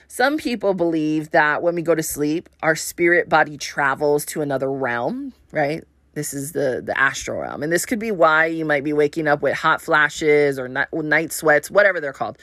Some 0.10 0.38
people 0.38 0.74
believe 0.74 1.32
that 1.32 1.62
when 1.62 1.76
we 1.76 1.82
go 1.82 1.94
to 1.96 2.04
sleep, 2.04 2.50
our 2.64 2.76
spirit 2.76 3.28
body 3.30 3.58
travels 3.58 4.26
to 4.28 4.42
another 4.42 4.72
realm, 4.72 5.34
right? 5.52 5.84
This 6.14 6.34
is 6.34 6.52
the 6.52 6.82
the 6.84 6.98
astral 7.00 7.40
realm, 7.42 7.64
and 7.64 7.72
this 7.72 7.86
could 7.86 8.00
be 8.00 8.12
why 8.12 8.48
you 8.48 8.66
might 8.66 8.84
be 8.84 8.94
waking 8.94 9.28
up 9.28 9.42
with 9.42 9.54
hot 9.56 9.82
flashes 9.82 10.60
or 10.60 10.68
night, 10.68 10.88
night 10.92 11.32
sweats, 11.32 11.72
whatever 11.72 12.02
they're 12.02 12.14
called. 12.14 12.38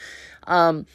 Um, 0.47 0.85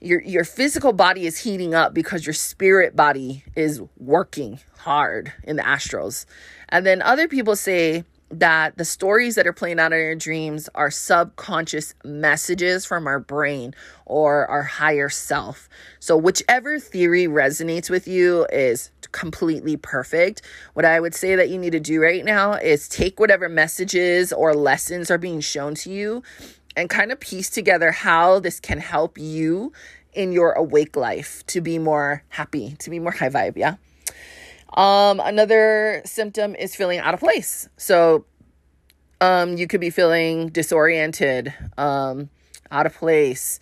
your 0.00 0.22
your 0.22 0.44
physical 0.44 0.92
body 0.92 1.26
is 1.26 1.38
heating 1.38 1.74
up 1.74 1.92
because 1.92 2.26
your 2.26 2.32
spirit 2.32 2.96
body 2.96 3.44
is 3.54 3.82
working 3.98 4.58
hard 4.78 5.32
in 5.44 5.56
the 5.56 5.62
astrals. 5.62 6.24
And 6.70 6.86
then 6.86 7.02
other 7.02 7.28
people 7.28 7.54
say 7.54 8.04
that 8.30 8.78
the 8.78 8.84
stories 8.84 9.34
that 9.34 9.46
are 9.46 9.52
playing 9.52 9.80
out 9.80 9.92
in 9.92 9.98
your 9.98 10.14
dreams 10.14 10.68
are 10.74 10.90
subconscious 10.90 11.94
messages 12.04 12.86
from 12.86 13.06
our 13.06 13.18
brain 13.18 13.74
or 14.06 14.46
our 14.46 14.62
higher 14.62 15.08
self. 15.08 15.68
So, 15.98 16.16
whichever 16.16 16.78
theory 16.78 17.26
resonates 17.26 17.90
with 17.90 18.06
you 18.06 18.46
is 18.52 18.90
completely 19.12 19.76
perfect. 19.76 20.42
What 20.74 20.84
I 20.84 21.00
would 21.00 21.14
say 21.14 21.34
that 21.34 21.50
you 21.50 21.58
need 21.58 21.72
to 21.72 21.80
do 21.80 22.00
right 22.00 22.24
now 22.24 22.52
is 22.52 22.88
take 22.88 23.18
whatever 23.18 23.48
messages 23.48 24.32
or 24.32 24.54
lessons 24.54 25.10
are 25.10 25.18
being 25.18 25.40
shown 25.40 25.74
to 25.76 25.90
you 25.90 26.22
and 26.76 26.88
kind 26.88 27.12
of 27.12 27.20
piece 27.20 27.50
together 27.50 27.90
how 27.90 28.38
this 28.38 28.60
can 28.60 28.78
help 28.78 29.18
you 29.18 29.72
in 30.12 30.32
your 30.32 30.52
awake 30.52 30.96
life 30.96 31.44
to 31.46 31.60
be 31.60 31.78
more 31.78 32.22
happy, 32.28 32.76
to 32.78 32.90
be 32.90 32.98
more 32.98 33.12
high 33.12 33.28
vibe, 33.28 33.56
yeah? 33.56 33.76
Um, 34.74 35.20
another 35.20 36.02
symptom 36.04 36.54
is 36.54 36.74
feeling 36.74 37.00
out 37.00 37.14
of 37.14 37.20
place. 37.20 37.68
So, 37.76 38.24
um, 39.20 39.56
you 39.56 39.66
could 39.66 39.80
be 39.80 39.90
feeling 39.90 40.48
disoriented, 40.48 41.52
um, 41.76 42.30
out 42.70 42.86
of 42.86 42.94
place. 42.94 43.60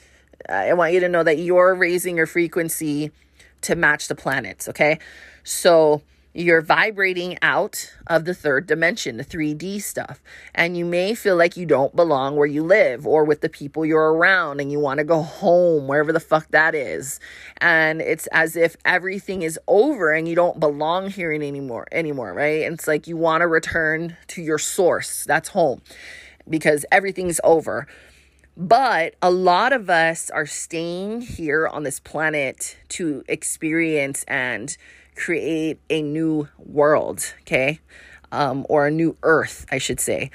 I 0.48 0.72
want 0.74 0.92
you 0.92 1.00
to 1.00 1.08
know 1.08 1.22
that 1.22 1.38
you're 1.38 1.74
raising 1.74 2.16
your 2.16 2.26
frequency 2.26 3.10
to 3.62 3.74
match 3.74 4.08
the 4.08 4.14
planets, 4.14 4.68
okay? 4.68 4.98
So, 5.44 6.02
you're 6.38 6.62
vibrating 6.62 7.36
out 7.42 7.92
of 8.06 8.24
the 8.24 8.32
third 8.32 8.68
dimension, 8.68 9.16
the 9.16 9.24
3D 9.24 9.82
stuff. 9.82 10.22
And 10.54 10.76
you 10.76 10.84
may 10.84 11.16
feel 11.16 11.36
like 11.36 11.56
you 11.56 11.66
don't 11.66 11.96
belong 11.96 12.36
where 12.36 12.46
you 12.46 12.62
live 12.62 13.08
or 13.08 13.24
with 13.24 13.40
the 13.40 13.48
people 13.48 13.84
you're 13.84 14.12
around 14.12 14.60
and 14.60 14.70
you 14.70 14.78
want 14.78 14.98
to 14.98 15.04
go 15.04 15.20
home, 15.20 15.88
wherever 15.88 16.12
the 16.12 16.20
fuck 16.20 16.48
that 16.52 16.76
is. 16.76 17.18
And 17.60 18.00
it's 18.00 18.28
as 18.28 18.54
if 18.54 18.76
everything 18.84 19.42
is 19.42 19.58
over 19.66 20.12
and 20.12 20.28
you 20.28 20.36
don't 20.36 20.60
belong 20.60 21.10
here 21.10 21.32
anymore 21.32 21.88
anymore, 21.90 22.32
right? 22.32 22.62
And 22.62 22.74
it's 22.74 22.86
like 22.86 23.08
you 23.08 23.16
want 23.16 23.40
to 23.40 23.48
return 23.48 24.16
to 24.28 24.40
your 24.40 24.58
source. 24.58 25.24
That's 25.24 25.48
home 25.48 25.82
because 26.48 26.86
everything's 26.92 27.40
over. 27.42 27.88
But 28.56 29.16
a 29.20 29.30
lot 29.30 29.72
of 29.72 29.90
us 29.90 30.30
are 30.30 30.46
staying 30.46 31.22
here 31.22 31.66
on 31.66 31.82
this 31.82 31.98
planet 31.98 32.76
to 32.90 33.24
experience 33.28 34.24
and 34.28 34.76
create 35.18 35.80
a 35.90 36.00
new 36.00 36.48
world, 36.58 37.34
okay? 37.42 37.80
Um, 38.30 38.64
or 38.68 38.86
a 38.86 38.90
new 38.90 39.16
earth, 39.22 39.66
I 39.70 39.78
should 39.78 40.00
say. 40.00 40.30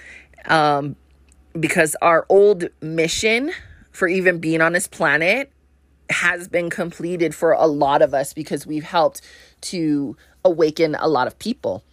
Um, 0.45 0.95
because 1.59 1.95
our 2.01 2.25
old 2.29 2.65
mission 2.81 3.51
for 3.91 4.07
even 4.07 4.39
being 4.39 4.61
on 4.61 4.73
this 4.73 4.87
planet 4.87 5.51
has 6.09 6.47
been 6.47 6.69
completed 6.69 7.33
for 7.33 7.53
a 7.53 7.65
lot 7.65 8.01
of 8.01 8.13
us 8.13 8.33
because 8.33 8.67
we've 8.67 8.83
helped 8.83 9.21
to 9.61 10.17
awaken 10.43 10.95
a 10.95 11.07
lot 11.07 11.27
of 11.27 11.39
people. 11.39 11.83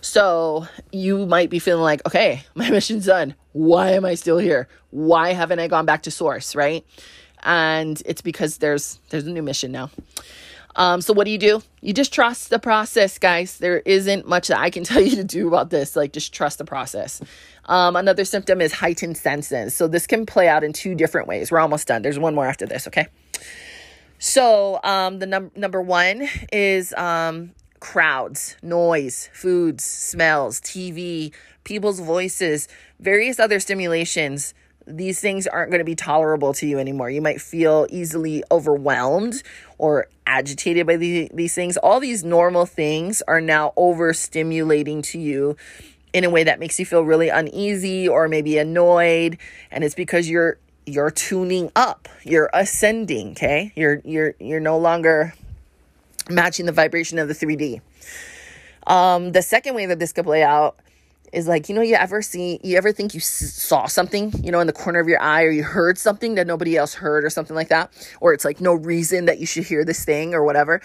So 0.00 0.66
you 0.90 1.26
might 1.26 1.48
be 1.48 1.58
feeling 1.58 1.82
like, 1.82 2.04
okay, 2.06 2.44
my 2.54 2.70
mission's 2.70 3.06
done. 3.06 3.34
Why 3.52 3.90
am 3.90 4.04
I 4.04 4.14
still 4.14 4.38
here? 4.38 4.68
Why 4.90 5.32
haven't 5.32 5.60
I 5.60 5.68
gone 5.68 5.86
back 5.86 6.02
to 6.02 6.10
source, 6.10 6.54
right? 6.54 6.84
And 7.42 8.02
it's 8.06 8.22
because 8.22 8.58
there's 8.58 9.00
there's 9.10 9.26
a 9.26 9.30
new 9.30 9.42
mission 9.42 9.72
now. 9.72 9.90
Um, 10.76 11.00
so 11.00 11.12
what 11.12 11.24
do 11.24 11.30
you 11.30 11.38
do? 11.38 11.62
You 11.80 11.92
just 11.92 12.12
trust 12.12 12.50
the 12.50 12.58
process, 12.58 13.18
guys. 13.18 13.58
There 13.58 13.80
isn't 13.80 14.26
much 14.26 14.48
that 14.48 14.58
I 14.58 14.70
can 14.70 14.84
tell 14.84 15.00
you 15.00 15.16
to 15.16 15.24
do 15.24 15.48
about 15.48 15.70
this. 15.70 15.96
Like 15.96 16.12
just 16.12 16.32
trust 16.32 16.58
the 16.58 16.64
process. 16.64 17.20
Um, 17.66 17.96
another 17.96 18.24
symptom 18.24 18.60
is 18.60 18.72
heightened 18.72 19.16
senses. 19.16 19.74
So 19.74 19.86
this 19.86 20.06
can 20.06 20.26
play 20.26 20.48
out 20.48 20.64
in 20.64 20.72
two 20.72 20.94
different 20.94 21.28
ways. 21.28 21.50
We're 21.50 21.60
almost 21.60 21.86
done. 21.86 22.02
There's 22.02 22.18
one 22.18 22.34
more 22.34 22.46
after 22.46 22.66
this, 22.66 22.86
okay? 22.88 23.08
So 24.18 24.80
um, 24.84 25.18
the 25.18 25.26
num- 25.26 25.50
number 25.56 25.82
one 25.82 26.28
is 26.52 26.92
um, 26.94 27.52
crowds, 27.80 28.56
noise, 28.62 29.28
foods, 29.32 29.84
smells, 29.84 30.60
TV, 30.60 31.32
people's 31.64 32.00
voices, 32.00 32.68
various 33.00 33.38
other 33.40 33.60
stimulations 33.60 34.54
these 34.86 35.20
things 35.20 35.46
aren't 35.46 35.70
going 35.70 35.80
to 35.80 35.84
be 35.84 35.94
tolerable 35.94 36.52
to 36.54 36.66
you 36.66 36.78
anymore. 36.78 37.10
You 37.10 37.22
might 37.22 37.40
feel 37.40 37.86
easily 37.90 38.42
overwhelmed 38.50 39.42
or 39.78 40.08
agitated 40.26 40.86
by 40.86 40.96
the, 40.96 41.30
these 41.32 41.54
things. 41.54 41.76
All 41.76 42.00
these 42.00 42.24
normal 42.24 42.66
things 42.66 43.22
are 43.28 43.40
now 43.40 43.72
overstimulating 43.76 45.02
to 45.04 45.18
you 45.18 45.56
in 46.12 46.24
a 46.24 46.30
way 46.30 46.44
that 46.44 46.60
makes 46.60 46.78
you 46.78 46.86
feel 46.86 47.02
really 47.02 47.28
uneasy 47.28 48.08
or 48.08 48.28
maybe 48.28 48.58
annoyed 48.58 49.38
and 49.70 49.82
it's 49.82 49.94
because 49.94 50.28
you're 50.28 50.58
you're 50.84 51.10
tuning 51.10 51.70
up. 51.76 52.08
You're 52.24 52.50
ascending, 52.52 53.32
okay? 53.32 53.72
You're 53.76 54.00
you're 54.04 54.34
you're 54.40 54.60
no 54.60 54.78
longer 54.78 55.34
matching 56.28 56.66
the 56.66 56.72
vibration 56.72 57.18
of 57.18 57.28
the 57.28 57.34
3D. 57.34 57.80
Um 58.86 59.32
the 59.32 59.42
second 59.42 59.74
way 59.74 59.86
that 59.86 59.98
this 59.98 60.12
could 60.12 60.24
play 60.24 60.42
out 60.42 60.76
is 61.32 61.48
like 61.48 61.68
you 61.68 61.74
know 61.74 61.80
you 61.80 61.94
ever 61.94 62.20
see 62.20 62.60
you 62.62 62.76
ever 62.76 62.92
think 62.92 63.14
you 63.14 63.20
saw 63.20 63.86
something 63.86 64.32
you 64.44 64.52
know 64.52 64.60
in 64.60 64.66
the 64.66 64.72
corner 64.72 65.00
of 65.00 65.08
your 65.08 65.20
eye 65.20 65.42
or 65.42 65.50
you 65.50 65.62
heard 65.62 65.96
something 65.96 66.34
that 66.34 66.46
nobody 66.46 66.76
else 66.76 66.94
heard 66.94 67.24
or 67.24 67.30
something 67.30 67.56
like 67.56 67.68
that 67.68 67.90
or 68.20 68.34
it's 68.34 68.44
like 68.44 68.60
no 68.60 68.74
reason 68.74 69.24
that 69.24 69.38
you 69.38 69.46
should 69.46 69.64
hear 69.64 69.84
this 69.84 70.04
thing 70.04 70.34
or 70.34 70.44
whatever 70.44 70.80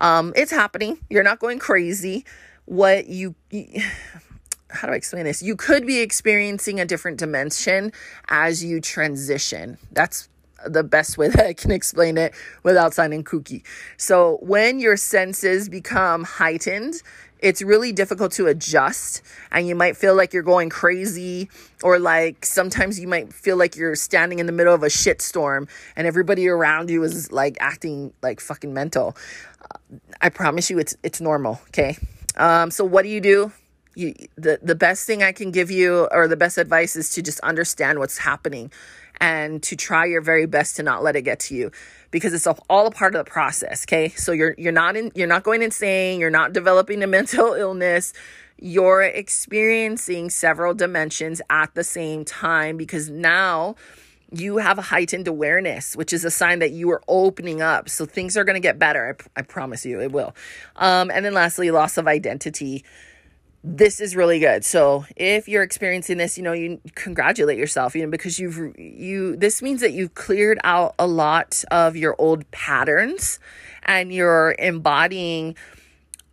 um 0.00 0.32
it's 0.34 0.50
happening 0.50 0.98
you're 1.08 1.22
not 1.22 1.38
going 1.38 1.58
crazy 1.58 2.24
what 2.64 3.06
you, 3.08 3.34
you 3.50 3.82
how 4.70 4.88
do 4.88 4.94
I 4.94 4.96
explain 4.96 5.24
this? 5.24 5.42
You 5.42 5.54
could 5.54 5.86
be 5.86 6.00
experiencing 6.00 6.80
a 6.80 6.86
different 6.86 7.18
dimension 7.18 7.92
as 8.28 8.64
you 8.64 8.80
transition. 8.80 9.76
That's 9.90 10.30
the 10.66 10.84
best 10.84 11.18
way 11.18 11.28
that 11.34 11.46
I 11.46 11.52
can 11.54 11.70
explain 11.70 12.18
it 12.18 12.34
without 12.62 12.94
sounding 12.94 13.24
kooky. 13.24 13.62
So, 13.96 14.38
when 14.42 14.78
your 14.78 14.96
senses 14.96 15.68
become 15.68 16.24
heightened, 16.24 17.02
it's 17.42 17.60
really 17.60 17.92
difficult 17.92 18.32
to 18.32 18.46
adjust 18.46 19.20
and 19.50 19.66
you 19.66 19.74
might 19.74 19.96
feel 19.96 20.14
like 20.14 20.32
you're 20.32 20.44
going 20.44 20.70
crazy 20.70 21.50
or 21.82 21.98
like 21.98 22.46
sometimes 22.46 22.98
you 22.98 23.08
might 23.08 23.32
feel 23.32 23.56
like 23.56 23.76
you're 23.76 23.96
standing 23.96 24.38
in 24.38 24.46
the 24.46 24.52
middle 24.52 24.72
of 24.72 24.82
a 24.84 24.86
shitstorm 24.86 25.68
and 25.96 26.06
everybody 26.06 26.48
around 26.48 26.88
you 26.88 27.02
is 27.02 27.30
like 27.32 27.56
acting 27.60 28.12
like 28.22 28.40
fucking 28.40 28.72
mental. 28.72 29.16
I 30.20 30.28
promise 30.28 30.70
you 30.70 30.78
it's 30.78 30.96
it's 31.02 31.20
normal 31.20 31.60
okay? 31.68 31.98
Um 32.36 32.70
so 32.70 32.84
what 32.84 33.02
do 33.02 33.08
you 33.08 33.20
do? 33.20 33.52
You 33.96 34.14
the 34.36 34.58
the 34.62 34.74
best 34.74 35.06
thing 35.06 35.22
i 35.22 35.32
can 35.32 35.50
give 35.50 35.70
you 35.70 36.08
or 36.12 36.26
the 36.26 36.36
best 36.36 36.56
advice 36.56 36.96
is 36.96 37.10
to 37.10 37.20
just 37.20 37.40
understand 37.40 37.98
what's 37.98 38.16
happening 38.16 38.72
and 39.22 39.62
to 39.62 39.76
try 39.76 40.04
your 40.04 40.20
very 40.20 40.46
best 40.46 40.76
to 40.76 40.82
not 40.82 41.02
let 41.02 41.14
it 41.14 41.22
get 41.22 41.38
to 41.38 41.54
you 41.54 41.70
because 42.10 42.34
it's 42.34 42.46
all 42.46 42.86
a 42.86 42.90
part 42.90 43.14
of 43.14 43.24
the 43.24 43.30
process 43.30 43.84
okay 43.84 44.08
so 44.10 44.32
you're 44.32 44.54
you're 44.58 44.72
not 44.72 44.96
in 44.96 45.12
you're 45.14 45.28
not 45.28 45.44
going 45.44 45.62
insane 45.62 46.20
you're 46.20 46.28
not 46.28 46.52
developing 46.52 47.02
a 47.02 47.06
mental 47.18 47.54
illness 47.54 48.12
you're 48.58 49.02
experiencing 49.02 50.28
several 50.28 50.74
dimensions 50.74 51.40
at 51.48 51.72
the 51.74 51.84
same 51.84 52.24
time 52.24 52.76
because 52.76 53.08
now 53.08 53.76
you 54.34 54.56
have 54.56 54.78
a 54.78 54.82
heightened 54.82 55.28
awareness, 55.28 55.94
which 55.94 56.12
is 56.12 56.24
a 56.24 56.30
sign 56.30 56.60
that 56.60 56.70
you 56.70 56.90
are 56.90 57.02
opening 57.06 57.60
up. 57.60 57.88
So 57.88 58.06
things 58.06 58.36
are 58.36 58.44
going 58.44 58.54
to 58.54 58.60
get 58.60 58.78
better. 58.78 59.16
I, 59.36 59.40
I, 59.40 59.42
promise 59.42 59.84
you 59.84 60.00
it 60.00 60.10
will. 60.10 60.34
Um, 60.76 61.10
and 61.10 61.24
then 61.24 61.34
lastly, 61.34 61.70
loss 61.70 61.98
of 61.98 62.06
identity. 62.06 62.82
This 63.64 64.00
is 64.00 64.16
really 64.16 64.40
good. 64.40 64.64
So 64.64 65.04
if 65.14 65.48
you're 65.48 65.62
experiencing 65.62 66.18
this, 66.18 66.36
you 66.36 66.42
know, 66.42 66.52
you 66.52 66.80
congratulate 66.96 67.58
yourself, 67.58 67.94
you 67.94 68.02
know, 68.02 68.10
because 68.10 68.40
you've, 68.40 68.76
you, 68.76 69.36
this 69.36 69.62
means 69.62 69.80
that 69.82 69.92
you've 69.92 70.14
cleared 70.14 70.58
out 70.64 70.96
a 70.98 71.06
lot 71.06 71.62
of 71.70 71.94
your 71.94 72.16
old 72.18 72.50
patterns 72.50 73.38
and 73.84 74.12
you're 74.12 74.56
embodying 74.58 75.54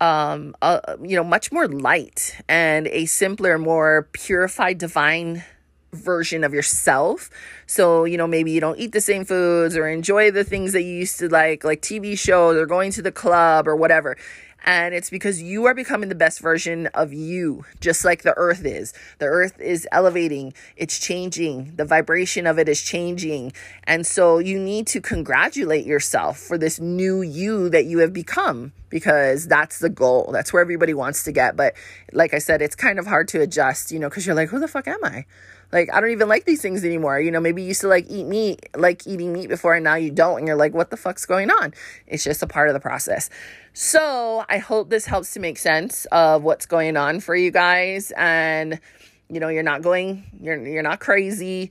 um, 0.00 0.56
uh, 0.62 0.80
you 1.02 1.14
know, 1.14 1.24
much 1.24 1.52
more 1.52 1.68
light 1.68 2.40
and 2.48 2.88
a 2.88 3.04
simpler, 3.04 3.58
more 3.58 4.08
purified, 4.12 4.78
divine 4.78 5.44
version 5.92 6.44
of 6.44 6.54
yourself. 6.54 7.30
So, 7.66 8.04
you 8.04 8.16
know, 8.16 8.26
maybe 8.26 8.50
you 8.50 8.60
don't 8.60 8.78
eat 8.78 8.92
the 8.92 9.00
same 9.00 9.24
foods 9.24 9.76
or 9.76 9.88
enjoy 9.88 10.30
the 10.30 10.44
things 10.44 10.72
that 10.72 10.82
you 10.82 10.94
used 10.94 11.18
to 11.18 11.28
like, 11.28 11.64
like 11.64 11.82
TV 11.82 12.18
shows 12.18 12.56
or 12.56 12.66
going 12.66 12.92
to 12.92 13.02
the 13.02 13.12
club 13.12 13.68
or 13.68 13.76
whatever. 13.76 14.16
And 14.64 14.94
it's 14.94 15.10
because 15.10 15.42
you 15.42 15.64
are 15.64 15.74
becoming 15.74 16.08
the 16.08 16.14
best 16.14 16.40
version 16.40 16.86
of 16.88 17.12
you, 17.12 17.64
just 17.80 18.04
like 18.04 18.22
the 18.22 18.34
earth 18.36 18.64
is. 18.64 18.92
The 19.18 19.26
earth 19.26 19.58
is 19.60 19.88
elevating, 19.90 20.52
it's 20.76 20.98
changing, 20.98 21.76
the 21.76 21.84
vibration 21.84 22.46
of 22.46 22.58
it 22.58 22.68
is 22.68 22.82
changing. 22.82 23.52
And 23.84 24.06
so 24.06 24.38
you 24.38 24.58
need 24.58 24.86
to 24.88 25.00
congratulate 25.00 25.86
yourself 25.86 26.38
for 26.38 26.58
this 26.58 26.78
new 26.78 27.22
you 27.22 27.68
that 27.70 27.86
you 27.86 27.98
have 27.98 28.12
become 28.12 28.72
because 28.90 29.46
that's 29.46 29.78
the 29.78 29.88
goal. 29.88 30.30
That's 30.32 30.52
where 30.52 30.60
everybody 30.60 30.94
wants 30.94 31.22
to 31.24 31.32
get. 31.32 31.56
But 31.56 31.74
like 32.12 32.34
I 32.34 32.38
said, 32.38 32.60
it's 32.60 32.76
kind 32.76 32.98
of 32.98 33.06
hard 33.06 33.28
to 33.28 33.40
adjust, 33.40 33.92
you 33.92 33.98
know, 33.98 34.08
because 34.08 34.26
you're 34.26 34.34
like, 34.34 34.50
who 34.50 34.58
the 34.58 34.68
fuck 34.68 34.86
am 34.88 35.02
I? 35.04 35.24
Like, 35.72 35.88
I 35.92 36.00
don't 36.00 36.10
even 36.10 36.28
like 36.28 36.44
these 36.44 36.60
things 36.60 36.84
anymore. 36.84 37.20
You 37.20 37.30
know, 37.30 37.40
maybe 37.40 37.62
you 37.62 37.68
used 37.68 37.82
to 37.82 37.88
like 37.88 38.06
eat 38.08 38.24
meat, 38.24 38.68
like 38.76 39.06
eating 39.06 39.32
meat 39.32 39.48
before, 39.48 39.74
and 39.74 39.84
now 39.84 39.94
you 39.94 40.10
don't. 40.10 40.38
And 40.38 40.46
you're 40.46 40.56
like, 40.56 40.74
what 40.74 40.90
the 40.90 40.96
fuck's 40.96 41.26
going 41.26 41.50
on? 41.50 41.72
It's 42.06 42.24
just 42.24 42.42
a 42.42 42.46
part 42.46 42.68
of 42.68 42.74
the 42.74 42.80
process. 42.80 43.30
So 43.72 44.44
I 44.48 44.58
hope 44.58 44.90
this 44.90 45.06
helps 45.06 45.32
to 45.34 45.40
make 45.40 45.58
sense 45.58 46.06
of 46.06 46.42
what's 46.42 46.66
going 46.66 46.96
on 46.96 47.20
for 47.20 47.36
you 47.36 47.50
guys. 47.50 48.12
And, 48.16 48.80
you 49.28 49.38
know, 49.38 49.48
you're 49.48 49.62
not 49.62 49.82
going, 49.82 50.24
you're, 50.40 50.66
you're 50.66 50.82
not 50.82 50.98
crazy. 50.98 51.70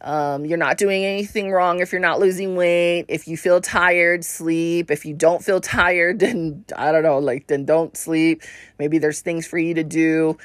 Um, 0.00 0.44
you're 0.44 0.58
not 0.58 0.78
doing 0.78 1.04
anything 1.04 1.50
wrong 1.50 1.80
if 1.80 1.90
you're 1.90 2.00
not 2.00 2.20
losing 2.20 2.54
weight. 2.54 3.06
If 3.08 3.26
you 3.26 3.36
feel 3.36 3.60
tired, 3.60 4.24
sleep. 4.24 4.90
If 4.90 5.04
you 5.04 5.14
don't 5.14 5.42
feel 5.42 5.60
tired, 5.62 6.20
then 6.20 6.64
I 6.76 6.92
don't 6.92 7.02
know, 7.02 7.18
like, 7.18 7.46
then 7.46 7.64
don't 7.64 7.96
sleep. 7.96 8.42
Maybe 8.78 8.98
there's 8.98 9.20
things 9.20 9.46
for 9.46 9.58
you 9.58 9.74
to 9.74 9.84
do. 9.84 10.36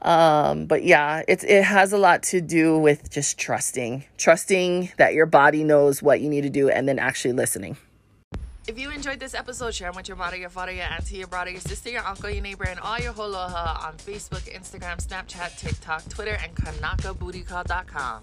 Um, 0.00 0.66
but 0.66 0.82
yeah, 0.84 1.22
it's 1.28 1.44
it 1.44 1.62
has 1.62 1.92
a 1.92 1.98
lot 1.98 2.22
to 2.24 2.40
do 2.40 2.78
with 2.78 3.10
just 3.10 3.38
trusting, 3.38 4.04
trusting 4.18 4.92
that 4.98 5.14
your 5.14 5.26
body 5.26 5.64
knows 5.64 6.02
what 6.02 6.20
you 6.20 6.28
need 6.28 6.42
to 6.42 6.50
do, 6.50 6.68
and 6.68 6.88
then 6.88 6.98
actually 6.98 7.32
listening. 7.32 7.76
If 8.66 8.78
you 8.78 8.90
enjoyed 8.90 9.20
this 9.20 9.34
episode, 9.34 9.74
share 9.74 9.92
with 9.92 10.08
your 10.08 10.16
mother, 10.16 10.36
your 10.36 10.48
father, 10.48 10.72
your 10.72 10.84
auntie, 10.84 11.18
your 11.18 11.26
brother, 11.26 11.50
your 11.50 11.60
sister, 11.60 11.90
your 11.90 12.06
uncle, 12.06 12.30
your 12.30 12.42
neighbor, 12.42 12.64
and 12.64 12.80
all 12.80 12.98
your 12.98 13.12
hoaloha 13.12 13.86
on 13.86 13.94
Facebook, 13.98 14.50
Instagram, 14.50 15.06
Snapchat, 15.06 15.58
TikTok, 15.58 16.08
Twitter, 16.08 16.38
and 16.42 16.54
KanakaBootyCall.com. 16.56 18.22